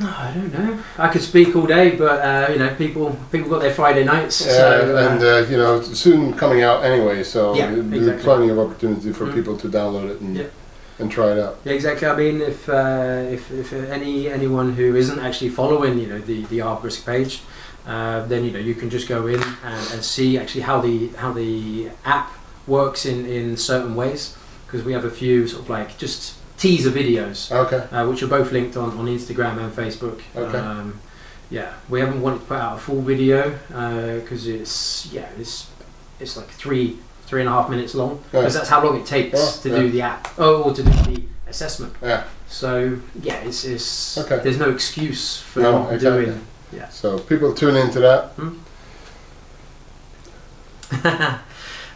No, 0.00 0.08
I 0.08 0.32
don't 0.34 0.52
know. 0.52 0.82
I 0.98 1.08
could 1.08 1.22
speak 1.22 1.54
all 1.54 1.64
day, 1.64 1.94
but 1.94 2.20
uh, 2.20 2.52
you 2.52 2.58
know, 2.58 2.74
people 2.74 3.16
people 3.30 3.48
got 3.48 3.60
their 3.60 3.72
Friday 3.72 4.02
nights. 4.04 4.44
Yeah, 4.44 4.52
so, 4.52 4.96
uh, 4.96 5.08
and 5.08 5.22
uh, 5.22 5.48
you 5.50 5.56
know, 5.56 5.76
it's 5.78 5.96
soon 5.98 6.34
coming 6.34 6.62
out 6.62 6.84
anyway, 6.84 7.22
so 7.22 7.54
Yeah, 7.54 7.70
exactly. 7.72 8.24
plenty 8.24 8.48
of 8.48 8.58
opportunity 8.58 9.12
for 9.12 9.26
Mm. 9.26 9.34
people 9.34 9.56
to 9.58 9.68
download 9.68 10.10
it 10.10 10.20
and 10.20 10.36
Yeah. 10.36 10.50
and 10.98 11.08
try 11.10 11.28
it 11.34 11.38
out. 11.38 11.54
yeah, 11.64 11.72
exactly. 11.72 12.08
I 12.08 12.16
mean, 12.16 12.40
if 12.42 12.68
uh, 12.68 13.36
if, 13.36 13.42
if 13.52 13.72
any 13.72 14.28
anyone 14.28 14.72
who 14.78 14.96
isn't 14.96 15.20
actually 15.20 15.50
following, 15.50 15.98
you 16.00 16.08
know, 16.08 16.18
the 16.18 16.44
the 16.52 16.58
Arborisk 16.58 17.06
page, 17.06 17.42
uh, 17.86 18.26
then 18.26 18.44
you 18.44 18.50
know 18.50 18.58
you 18.70 18.74
can 18.74 18.90
just 18.90 19.06
go 19.08 19.28
in 19.28 19.40
and, 19.70 19.84
and 19.92 20.00
see 20.04 20.36
actually 20.36 20.64
how 20.70 20.80
the 20.80 20.94
how 21.22 21.30
the 21.32 21.90
app 22.04 22.28
works 22.66 23.06
in 23.06 23.24
in 23.24 23.56
certain 23.56 23.94
ways 23.94 24.34
because 24.66 24.84
we 24.84 24.92
have 24.92 25.04
a 25.06 25.14
few 25.20 25.46
sort 25.46 25.62
of 25.62 25.70
like 25.70 25.96
just 25.96 26.34
teaser 26.56 26.90
videos 26.90 27.50
Okay. 27.52 27.84
uh, 27.96 28.06
which 28.08 28.22
are 28.22 28.26
both 28.28 28.50
linked 28.52 28.76
on, 28.76 28.90
on 28.98 29.06
Instagram 29.06 29.58
and 29.58 29.72
Facebook. 29.72 30.20
Okay. 30.34 30.58
Um, 30.58 31.00
yeah, 31.50 31.72
we 31.88 32.00
haven't 32.00 32.20
wanted 32.22 32.40
to 32.40 32.44
put 32.46 32.58
out 32.58 32.78
a 32.78 32.80
full 32.80 33.02
video 33.02 33.50
because 34.20 34.46
it's 34.48 35.06
yeah 35.12 35.28
it's 35.38 35.70
it's 36.18 36.36
like 36.36 36.48
three 36.48 36.98
three 37.26 37.40
and 37.40 37.48
a 37.48 37.52
half 37.52 37.68
minutes 37.70 37.94
long 37.94 38.22
Yeah. 38.32 38.40
because 38.40 38.54
that's 38.54 38.68
how 38.68 38.84
long 38.84 38.98
it 39.00 39.06
takes 39.06 39.38
Oh, 39.38 39.60
to 39.62 39.68
yeah. 39.68 39.76
do 39.78 39.90
the 39.90 40.02
app 40.02 40.28
oh 40.38 40.62
or 40.64 40.74
to 40.74 40.82
do 40.82 40.90
the 40.90 41.22
assessment. 41.48 41.92
Yeah. 42.02 42.24
So 42.48 42.98
yeah, 43.22 43.36
it's, 43.44 43.64
it's 43.64 44.18
Okay. 44.18 44.40
there's 44.42 44.58
no 44.58 44.70
excuse 44.70 45.38
for 45.40 45.60
No, 45.60 45.82
not 45.82 45.92
exactly. 45.94 46.24
doing. 46.26 46.46
Yeah. 46.72 46.88
So 46.88 47.18
people 47.18 47.54
tune 47.54 47.76
into 47.76 48.00
that. 48.00 48.32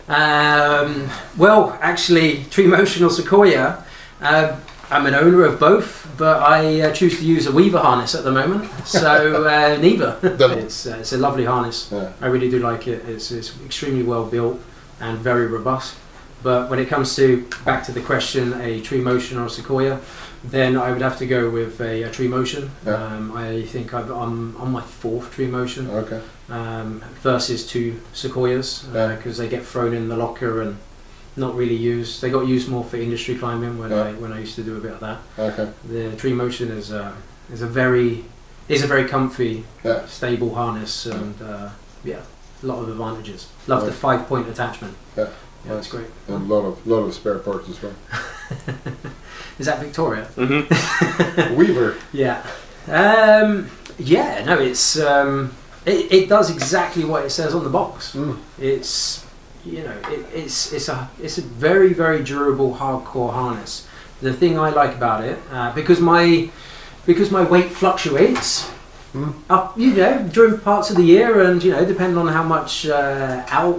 um, 0.09 1.09
well, 1.37 1.79
actually, 1.81 2.45
Tree 2.51 2.67
Motion 2.67 3.05
or 3.05 3.11
Sequoia, 3.11 3.85
uh, 4.21 4.57
I'm 4.91 5.07
an 5.07 5.15
owner 5.15 5.45
of 5.45 5.61
both, 5.61 6.13
but 6.19 6.43
I 6.43 6.81
uh, 6.81 6.93
choose 6.93 7.19
to 7.19 7.25
use 7.25 7.47
a 7.47 7.53
Weaver 7.53 7.79
harness 7.79 8.15
at 8.15 8.25
the 8.25 8.33
moment. 8.33 8.69
So 8.85 9.45
uh, 9.47 9.77
neither. 9.81 10.19
It's, 10.23 10.87
uh, 10.87 10.97
it's 11.01 11.13
a 11.13 11.19
lovely 11.19 11.45
harness. 11.45 11.89
Yeah. 11.93 12.13
I 12.21 12.27
really 12.27 12.51
do 12.51 12.59
like 12.59 12.89
it. 12.89 13.09
It's, 13.09 13.31
it's 13.31 13.55
extremely 13.65 14.03
well 14.03 14.25
built 14.27 14.61
and 15.01 15.19
very 15.19 15.47
robust. 15.47 15.95
But 16.43 16.71
when 16.71 16.79
it 16.79 16.89
comes 16.89 17.15
to 17.17 17.47
back 17.65 17.85
to 17.85 17.93
the 17.93 18.01
question, 18.01 18.55
a 18.61 18.81
Tree 18.81 19.01
Motion 19.01 19.39
or 19.39 19.47
a 19.47 19.51
Sequoia, 19.51 20.01
then 20.43 20.77
I 20.77 20.91
would 20.91 21.03
have 21.03 21.19
to 21.19 21.27
go 21.27 21.51
with 21.51 21.81
a, 21.81 22.05
a 22.05 22.11
Tree 22.11 22.29
Motion. 22.29 22.71
Yeah. 22.85 22.95
Um, 22.95 23.33
I 23.37 23.63
think 23.67 23.93
I've, 23.95 24.11
I'm 24.11 24.57
on 24.57 24.73
my 24.73 24.81
fourth 24.81 25.33
Tree 25.35 25.47
Motion 25.47 25.89
Okay. 25.91 26.21
um, 26.49 27.05
versus 27.23 27.67
two 27.67 28.01
sequoias 28.15 28.89
Yeah. 28.93 29.15
because 29.15 29.37
they 29.37 29.49
get 29.49 29.65
thrown 29.65 29.93
in 29.95 30.09
the 30.09 30.17
locker 30.17 30.63
and 30.63 30.79
not 31.37 31.55
really 31.55 31.77
used. 31.77 32.21
They 32.21 32.31
got 32.31 32.47
used 32.47 32.69
more 32.69 32.85
for 32.85 32.97
industry 32.97 33.37
climbing 33.37 33.79
when 33.79 33.91
Yeah. 33.91 34.03
I 34.03 34.13
when 34.15 34.33
I 34.33 34.41
used 34.41 34.55
to 34.57 34.63
do 34.63 34.77
a 34.77 34.81
bit 34.81 34.93
of 34.93 35.01
that. 35.01 35.19
Okay. 35.39 35.71
The 35.89 36.17
Tree 36.17 36.33
Motion 36.33 36.71
is 36.71 36.91
a 36.91 37.13
is 37.53 37.63
a 37.63 37.67
very 37.67 38.25
is 38.69 38.83
a 38.85 38.87
very 38.87 39.09
comfy, 39.09 39.65
Yeah. 39.85 40.07
stable 40.07 40.55
harness 40.55 41.07
and 41.07 41.35
uh, 41.43 41.71
yeah, 42.05 42.21
a 42.63 42.67
lot 42.67 42.83
of 42.83 42.89
advantages. 42.89 43.49
Love 43.67 43.87
the 43.87 43.93
five 43.93 44.27
point 44.29 44.49
attachment. 44.49 44.95
Yeah. 45.17 45.29
yeah, 45.67 45.79
it's 45.79 45.89
great. 45.89 46.07
And 46.29 46.51
a 46.51 46.55
lot 46.55 46.65
of 46.67 46.87
lot 46.87 47.03
of 47.03 47.15
spare 47.15 47.39
parts 47.39 47.69
as 47.69 47.83
well. 47.83 47.95
Is 49.59 49.67
that 49.67 49.79
Victoria? 49.81 50.25
hmm 50.37 51.55
Weaver. 51.57 51.97
Yeah. 52.13 52.43
Um, 52.89 53.71
yeah. 53.99 54.43
No, 54.45 54.59
it's 54.59 54.99
um, 54.99 55.53
it, 55.85 56.13
it 56.13 56.29
does 56.29 56.51
exactly 56.51 57.05
what 57.05 57.25
it 57.25 57.31
says 57.31 57.55
on 57.55 57.63
the 57.65 57.71
box. 57.71 58.15
Mm. 58.15 58.39
It's 58.59 59.27
you 59.65 59.83
know 59.85 59.97
it, 60.09 60.27
it's 60.35 60.73
it's 60.73 60.89
a 60.89 61.09
it's 61.23 61.39
a 61.39 61.43
very 61.43 61.93
very 61.93 62.23
durable 62.25 62.75
hardcore 62.75 63.33
harness. 63.33 63.87
The 64.23 64.33
thing 64.33 64.59
I 64.59 64.71
like 64.71 64.95
about 64.95 65.25
it 65.25 65.39
uh, 65.53 65.73
because 65.75 66.01
my 66.01 66.51
because 67.07 67.31
my 67.31 67.43
weight 67.43 67.71
fluctuates 67.71 68.71
Mm. 69.13 69.35
up 69.51 69.77
you 69.77 69.93
know 69.93 70.23
during 70.33 70.61
parts 70.61 70.89
of 70.91 70.97
the 70.97 71.03
year 71.03 71.43
and 71.43 71.65
you 71.65 71.73
know 71.73 71.85
depending 71.85 72.17
on 72.17 72.29
how 72.29 72.45
much 72.45 72.87
uh, 72.87 73.45
out 73.49 73.77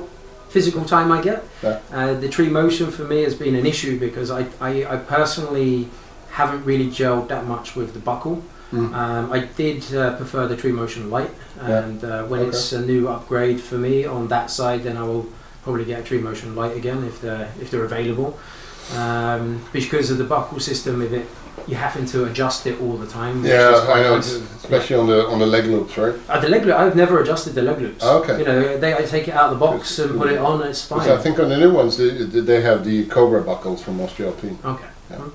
physical 0.50 0.84
time 0.84 1.10
I 1.10 1.22
get. 1.22 1.42
Yeah. 1.64 1.80
Uh, 1.90 2.14
the 2.20 2.28
tree 2.28 2.50
motion 2.50 2.92
for 2.92 3.04
me 3.06 3.24
has 3.24 3.34
been 3.34 3.56
an 3.56 3.66
issue 3.66 3.98
because 3.98 4.30
I, 4.30 4.42
I, 4.60 4.84
I 4.94 4.98
personally 4.98 5.88
haven't 6.32 6.66
really 6.66 6.88
gelled 6.88 7.30
that 7.30 7.46
much 7.48 7.78
with 7.78 7.94
the 7.94 8.00
buckle. 8.00 8.44
Mm. 8.74 8.94
Um, 8.94 9.32
I 9.32 9.40
did 9.56 9.82
uh, 9.96 10.18
prefer 10.18 10.48
the 10.50 10.58
Tree 10.58 10.74
Motion 10.74 11.10
Light, 11.10 11.30
Yeah. 11.58 11.84
and 11.86 12.04
uh, 12.04 12.24
when 12.26 12.42
Okay. 12.42 12.50
it's 12.50 12.74
a 12.74 12.82
new 12.82 13.08
upgrade 13.08 13.62
for 13.62 13.76
me 13.78 14.04
on 14.04 14.28
that 14.28 14.50
side, 14.52 14.84
then 14.84 14.98
I 14.98 15.04
will 15.04 15.28
probably 15.64 15.86
get 15.86 16.00
a 16.00 16.04
Tree 16.04 16.20
Motion 16.20 16.56
Light 16.56 16.76
again 16.76 17.04
if 17.04 17.22
they're 17.22 17.52
if 17.60 17.72
they're 17.72 17.86
available. 17.86 18.40
Um, 18.96 19.64
because 19.72 20.12
of 20.12 20.18
the 20.18 20.24
buckle 20.24 20.60
system, 20.60 21.02
if 21.02 21.14
it 21.14 21.28
you're 21.68 21.80
having 21.80 22.06
to 22.08 22.26
adjust 22.26 22.66
it 22.66 22.80
all 22.82 22.98
the 22.98 23.08
time. 23.08 23.46
Yeah, 23.46 23.86
I 23.88 24.02
know, 24.02 24.16
nice. 24.16 24.32
especially 24.32 24.96
on 24.96 25.08
the 25.08 25.28
on 25.28 25.40
the 25.40 25.46
leg 25.46 25.66
loops, 25.66 25.98
right? 25.98 26.16
Uh, 26.28 26.40
the 26.40 26.50
leg 26.50 26.66
loop, 26.66 26.76
I've 26.76 26.96
never 26.96 27.22
adjusted 27.22 27.54
the 27.54 27.62
leg 27.62 27.80
loops. 27.80 28.04
Okay. 28.04 28.40
You 28.40 28.46
know, 28.46 28.78
they 28.78 28.94
I 28.94 29.04
take 29.04 29.28
it 29.28 29.34
out 29.34 29.52
of 29.54 29.60
the 29.60 29.66
box 29.66 30.00
and 30.00 30.18
put 30.18 30.32
it 30.32 30.40
on. 30.40 30.62
It's 30.64 30.86
fine. 30.86 31.10
I 31.10 31.18
think 31.18 31.40
on 31.40 31.50
the 31.50 31.58
new 31.58 31.74
ones 31.74 31.98
they, 31.98 32.10
they 32.10 32.62
have 32.62 32.84
the 32.84 33.06
Cobra 33.06 33.44
buckles 33.44 33.82
from 33.84 34.00
AustriAlpin 34.00 34.64
Okay. 34.66 34.86
Yeah. 35.10 35.18
Hmm. 35.18 35.30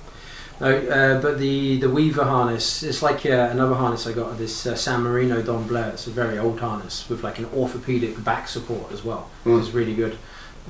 No, 0.58 0.74
uh, 0.74 1.20
but 1.20 1.38
the 1.38 1.76
the 1.78 1.90
Weaver 1.90 2.24
harness, 2.24 2.82
it's 2.82 3.02
like 3.02 3.26
uh, 3.26 3.48
another 3.52 3.74
harness 3.74 4.06
I 4.06 4.12
got. 4.12 4.38
This 4.38 4.66
uh, 4.66 4.74
San 4.74 5.02
Marino 5.02 5.42
Don 5.42 5.66
Blair. 5.66 5.90
It's 5.90 6.06
a 6.06 6.10
very 6.10 6.38
old 6.38 6.58
harness 6.60 7.08
with 7.10 7.22
like 7.22 7.38
an 7.38 7.44
orthopedic 7.54 8.22
back 8.24 8.48
support 8.48 8.90
as 8.90 9.04
well. 9.04 9.28
Mm. 9.44 9.60
It's 9.60 9.70
really 9.72 9.94
good. 9.94 10.16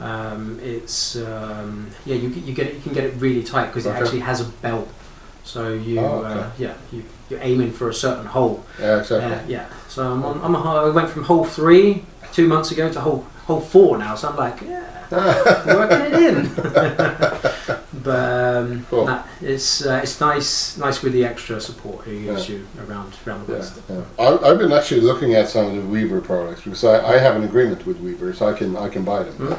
Um, 0.00 0.58
it's 0.62 1.16
um, 1.16 1.88
yeah, 2.04 2.16
you, 2.16 2.30
get- 2.30 2.44
you 2.44 2.52
get 2.54 2.66
it, 2.66 2.74
you 2.74 2.80
can 2.82 2.92
get 2.94 3.04
it 3.04 3.14
really 3.18 3.42
tight 3.44 3.66
because 3.68 3.86
Okay. 3.86 3.96
it 3.96 4.02
actually 4.02 4.20
has 4.20 4.40
a 4.40 4.44
belt. 4.44 4.88
So 5.44 5.72
you 5.72 6.00
Oh, 6.00 6.24
okay. 6.24 6.40
uh, 6.40 6.50
yeah 6.58 6.74
you, 6.90 7.04
you're 7.30 7.40
aiming 7.40 7.70
for 7.70 7.88
a 7.88 7.94
certain 7.94 8.26
hole. 8.26 8.64
Yeah, 8.80 8.98
exactly. 9.00 9.32
Uh, 9.32 9.40
yeah. 9.46 9.68
So 9.88 10.02
I'm 10.10 10.24
on, 10.24 10.40
I'm 10.42 10.54
a, 10.56 10.58
I 10.58 10.90
went 10.90 11.08
from 11.10 11.22
hole 11.22 11.44
three 11.44 12.04
two 12.32 12.48
months 12.48 12.72
ago 12.72 12.92
to 12.92 13.00
hole 13.00 13.24
hole 13.46 13.60
four 13.60 13.96
now. 13.98 14.16
So 14.16 14.28
I'm 14.30 14.36
like, 14.36 14.60
yeah, 14.62 15.06
working 15.66 16.12
it 16.12 16.14
in. 16.34 17.76
but 18.06 18.56
um, 18.56 18.86
Cool. 18.90 19.04
nah, 19.06 19.22
it's 19.42 19.84
uh, 19.84 20.00
it's 20.02 20.18
nice 20.20 20.78
nice 20.78 21.02
with 21.02 21.12
the 21.12 21.24
extra 21.24 21.60
support 21.60 22.06
he 22.06 22.22
gives 22.24 22.48
Yeah. 22.48 22.56
you 22.56 22.66
around 22.88 23.10
around 23.26 23.46
the 23.46 23.52
Yeah, 23.52 23.58
West. 23.58 23.74
yeah. 23.90 24.02
I, 24.18 24.28
I've 24.50 24.58
been 24.58 24.72
actually 24.72 25.02
looking 25.10 25.34
at 25.34 25.48
some 25.48 25.66
of 25.66 25.74
the 25.74 25.88
Weaver 25.94 26.20
products 26.20 26.62
because 26.62 26.84
I, 26.84 26.96
I 27.14 27.18
have 27.18 27.34
an 27.36 27.44
agreement 27.44 27.84
with 27.86 27.98
Weaver, 28.00 28.32
so 28.32 28.48
I 28.48 28.54
can 28.60 28.76
I 28.76 28.88
can 28.88 29.04
buy 29.04 29.22
them. 29.24 29.34
Mm. 29.38 29.58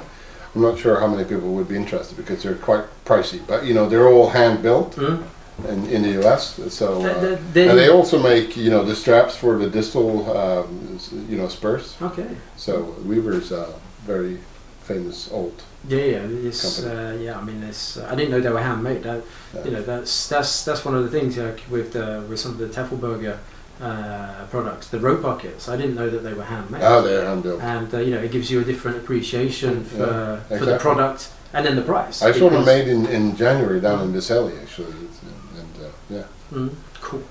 I'm 0.56 0.62
not 0.62 0.80
sure 0.80 1.00
how 1.00 1.08
many 1.08 1.24
people 1.32 1.50
would 1.58 1.68
be 1.68 1.76
interested 1.76 2.16
because 2.18 2.42
they're 2.42 2.56
quite 2.70 2.86
pricey, 3.06 3.40
but 3.46 3.66
you 3.68 3.74
know 3.74 3.86
they're 3.90 4.08
all 4.08 4.30
hand 4.30 4.64
built 4.64 4.96
Mm. 4.96 5.24
in, 5.70 5.80
in 5.96 6.02
the 6.04 6.14
US. 6.24 6.42
So 6.80 6.88
uh, 7.02 7.20
the- 7.20 7.40
the- 7.54 7.70
and 7.70 7.78
they 7.82 7.90
also 7.90 8.18
make 8.32 8.56
you 8.66 8.70
know 8.74 8.84
the 8.92 8.96
straps 8.96 9.36
for 9.36 9.58
the 9.64 9.70
distal 9.80 10.10
um, 10.38 11.00
you 11.30 11.38
know 11.40 11.48
spurs. 11.50 11.96
okay. 12.02 12.30
So 12.56 12.96
Weaver's 13.10 13.52
uh, 13.52 13.74
very 14.06 14.38
famous 14.84 15.30
old. 15.32 15.58
Yeah, 15.88 15.98
yeah, 16.00 16.48
it's 16.48 16.84
uh, 16.84 17.18
yeah. 17.20 17.40
I 17.40 17.44
mean, 17.44 17.64
it's. 17.64 17.98
Uh, 17.98 18.08
I 18.12 18.16
didn't 18.16 18.32
know 18.32 18.42
they 18.42 18.50
were 18.50 18.62
handmade. 18.62 19.04
That, 19.04 19.24
Yeah. 19.54 19.64
You 19.66 19.72
know, 19.72 19.82
that's 19.82 20.28
that's 20.28 20.66
that's 20.66 20.84
one 20.84 20.96
of 20.96 21.04
the 21.04 21.20
things 21.20 21.38
like, 21.38 21.62
with 21.70 21.94
the 21.94 22.24
with 22.28 22.40
some 22.40 22.52
of 22.52 22.58
the 22.58 22.68
Teufelberger 22.68 23.38
uh, 23.82 24.46
products, 24.50 24.90
the 24.90 25.00
rope 25.00 25.22
buckets. 25.22 25.70
I 25.70 25.78
didn't 25.78 25.96
know 25.96 26.10
that 26.10 26.24
they 26.24 26.34
were 26.34 26.44
handmade. 26.44 26.84
Ah, 26.84 27.02
they're 27.02 27.26
hand 27.26 27.44
built. 27.44 27.62
and 27.62 27.94
uh, 27.94 28.00
you 28.00 28.12
know, 28.16 28.22
it 28.22 28.32
gives 28.32 28.52
you 28.52 28.60
a 28.60 28.64
different 28.66 28.98
appreciation 28.98 29.86
for 29.86 30.44
Yeah, 30.50 30.58
for 30.58 30.66
the 30.66 30.78
product 30.78 31.30
and 31.54 31.66
then 31.66 31.76
the 31.76 31.82
price. 31.82 32.22
I 32.22 32.32
saw 32.32 32.50
them 32.50 32.66
made 32.66 32.88
in, 32.88 33.06
in 33.08 33.36
January 33.36 33.80
down 33.80 34.02
in 34.04 34.14
Vicelli 34.14 34.60
actually, 34.62 34.94
It's, 35.06 35.20
uh, 35.24 35.62
and 35.62 35.86
uh, 35.86 35.90
yeah. 36.10 36.24
Mm, 36.52 36.76
cool. 37.02 37.24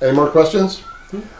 Any 0.00 0.12
more 0.12 0.28
questions? 0.28 0.82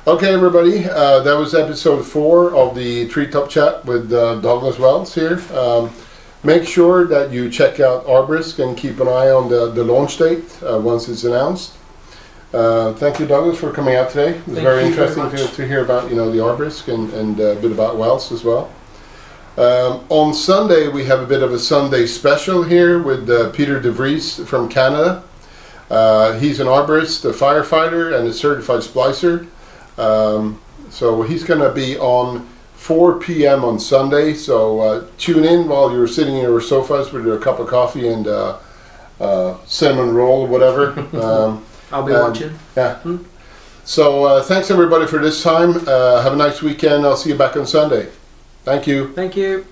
Okay, 0.07 0.33
everybody. 0.33 0.85
Uh, 0.85 1.21
that 1.21 1.37
was 1.39 1.55
episode 1.55 2.05
four 2.05 2.55
of 2.55 2.75
the 2.75 3.09
Treetop 3.09 3.49
Chat 3.49 3.85
with 3.85 4.13
uh, 4.13 4.41
Douglas 4.41 4.79
Wells 4.79 5.15
here. 5.15 5.41
Um, 5.53 5.91
make 6.43 6.67
sure 6.67 7.07
that 7.07 7.33
you 7.33 7.51
check 7.51 7.81
out 7.81 8.05
Arborisk 8.07 8.63
and 8.63 8.77
keep 8.77 9.01
an 9.01 9.09
eye 9.09 9.31
on 9.31 9.49
the, 9.49 9.71
the 9.71 9.83
launch 9.83 10.19
date 10.19 10.45
uh, 10.63 10.79
once 10.79 11.09
it's 11.09 11.25
announced. 11.25 11.77
Uh, 12.53 12.93
thank 12.95 13.19
you, 13.19 13.27
Douglas, 13.27 13.59
for 13.59 13.73
coming 13.73 13.97
out 13.97 14.11
today. 14.11 14.31
It 14.31 14.47
was 14.47 14.55
Thank 14.57 14.59
very 14.59 14.85
you 14.85 14.95
very 14.95 15.09
interesting 15.09 15.47
to, 15.49 15.55
to 15.57 15.67
hear 15.67 15.85
about 15.85 16.11
you 16.11 16.17
know 16.17 16.31
the 16.31 16.39
Arborisk 16.39 16.93
and, 16.93 17.13
and 17.13 17.41
uh, 17.41 17.45
a 17.45 17.57
bit 17.57 17.73
about 17.73 17.97
Wells 17.97 18.31
as 18.31 18.45
well. 18.45 18.71
Um, 19.57 20.05
on 20.09 20.35
Sunday, 20.35 20.89
we 20.89 21.05
have 21.07 21.21
a 21.21 21.27
bit 21.27 21.43
of 21.43 21.53
a 21.53 21.59
Sunday 21.59 22.07
special 22.07 22.63
here 22.63 23.03
with 23.03 23.29
uh, 23.31 23.51
Peter 23.51 23.81
DeVries 23.81 24.47
from 24.47 24.69
Canada. 24.69 25.25
Uh, 25.91 26.39
he's 26.39 26.61
an 26.61 26.67
arborist, 26.67 27.25
a 27.25 27.33
firefighter, 27.33 28.17
and 28.17 28.27
a 28.29 28.33
certified 28.33 28.81
splicer. 28.81 29.49
Um, 29.99 30.61
so 30.91 31.23
he's 31.23 31.45
going 31.45 31.61
to 31.61 31.73
be 31.73 31.97
on 31.99 32.47
4 32.75 33.19
p.m. 33.19 33.65
on 33.65 33.79
Sunday. 33.79 34.35
So 34.35 34.81
uh, 34.81 35.07
tune 35.19 35.45
in 35.45 35.69
while 35.69 35.93
you're 35.93 36.07
sitting 36.09 36.37
in 36.37 36.43
your 36.43 36.61
sofas 36.61 37.13
with 37.13 37.27
a 37.33 37.39
cup 37.39 37.59
of 37.59 37.69
coffee 37.69 38.09
and 38.09 38.27
uh, 38.27 38.59
uh, 39.21 39.57
cinnamon 39.67 40.15
roll 40.15 40.43
or 40.43 40.49
whatever. 40.49 40.91
um, 41.23 41.65
I'll 41.93 42.03
be 42.05 42.13
Um, 42.13 42.29
watching. 42.31 42.59
yeah. 42.77 42.97
Hmm. 42.97 43.19
So 43.85 44.25
uh, 44.25 44.43
thanks 44.43 44.71
everybody 44.71 45.07
for 45.07 45.19
this 45.19 45.43
time. 45.43 45.77
Uh, 45.87 46.23
have 46.23 46.33
a 46.33 46.37
nice 46.37 46.63
weekend. 46.63 47.05
I'll 47.05 47.17
see 47.17 47.31
you 47.31 47.37
back 47.37 47.57
on 47.57 47.67
Sunday. 47.67 48.09
Thank 48.65 48.87
you. 48.87 49.13
Thank 49.13 49.37
you. 49.37 49.67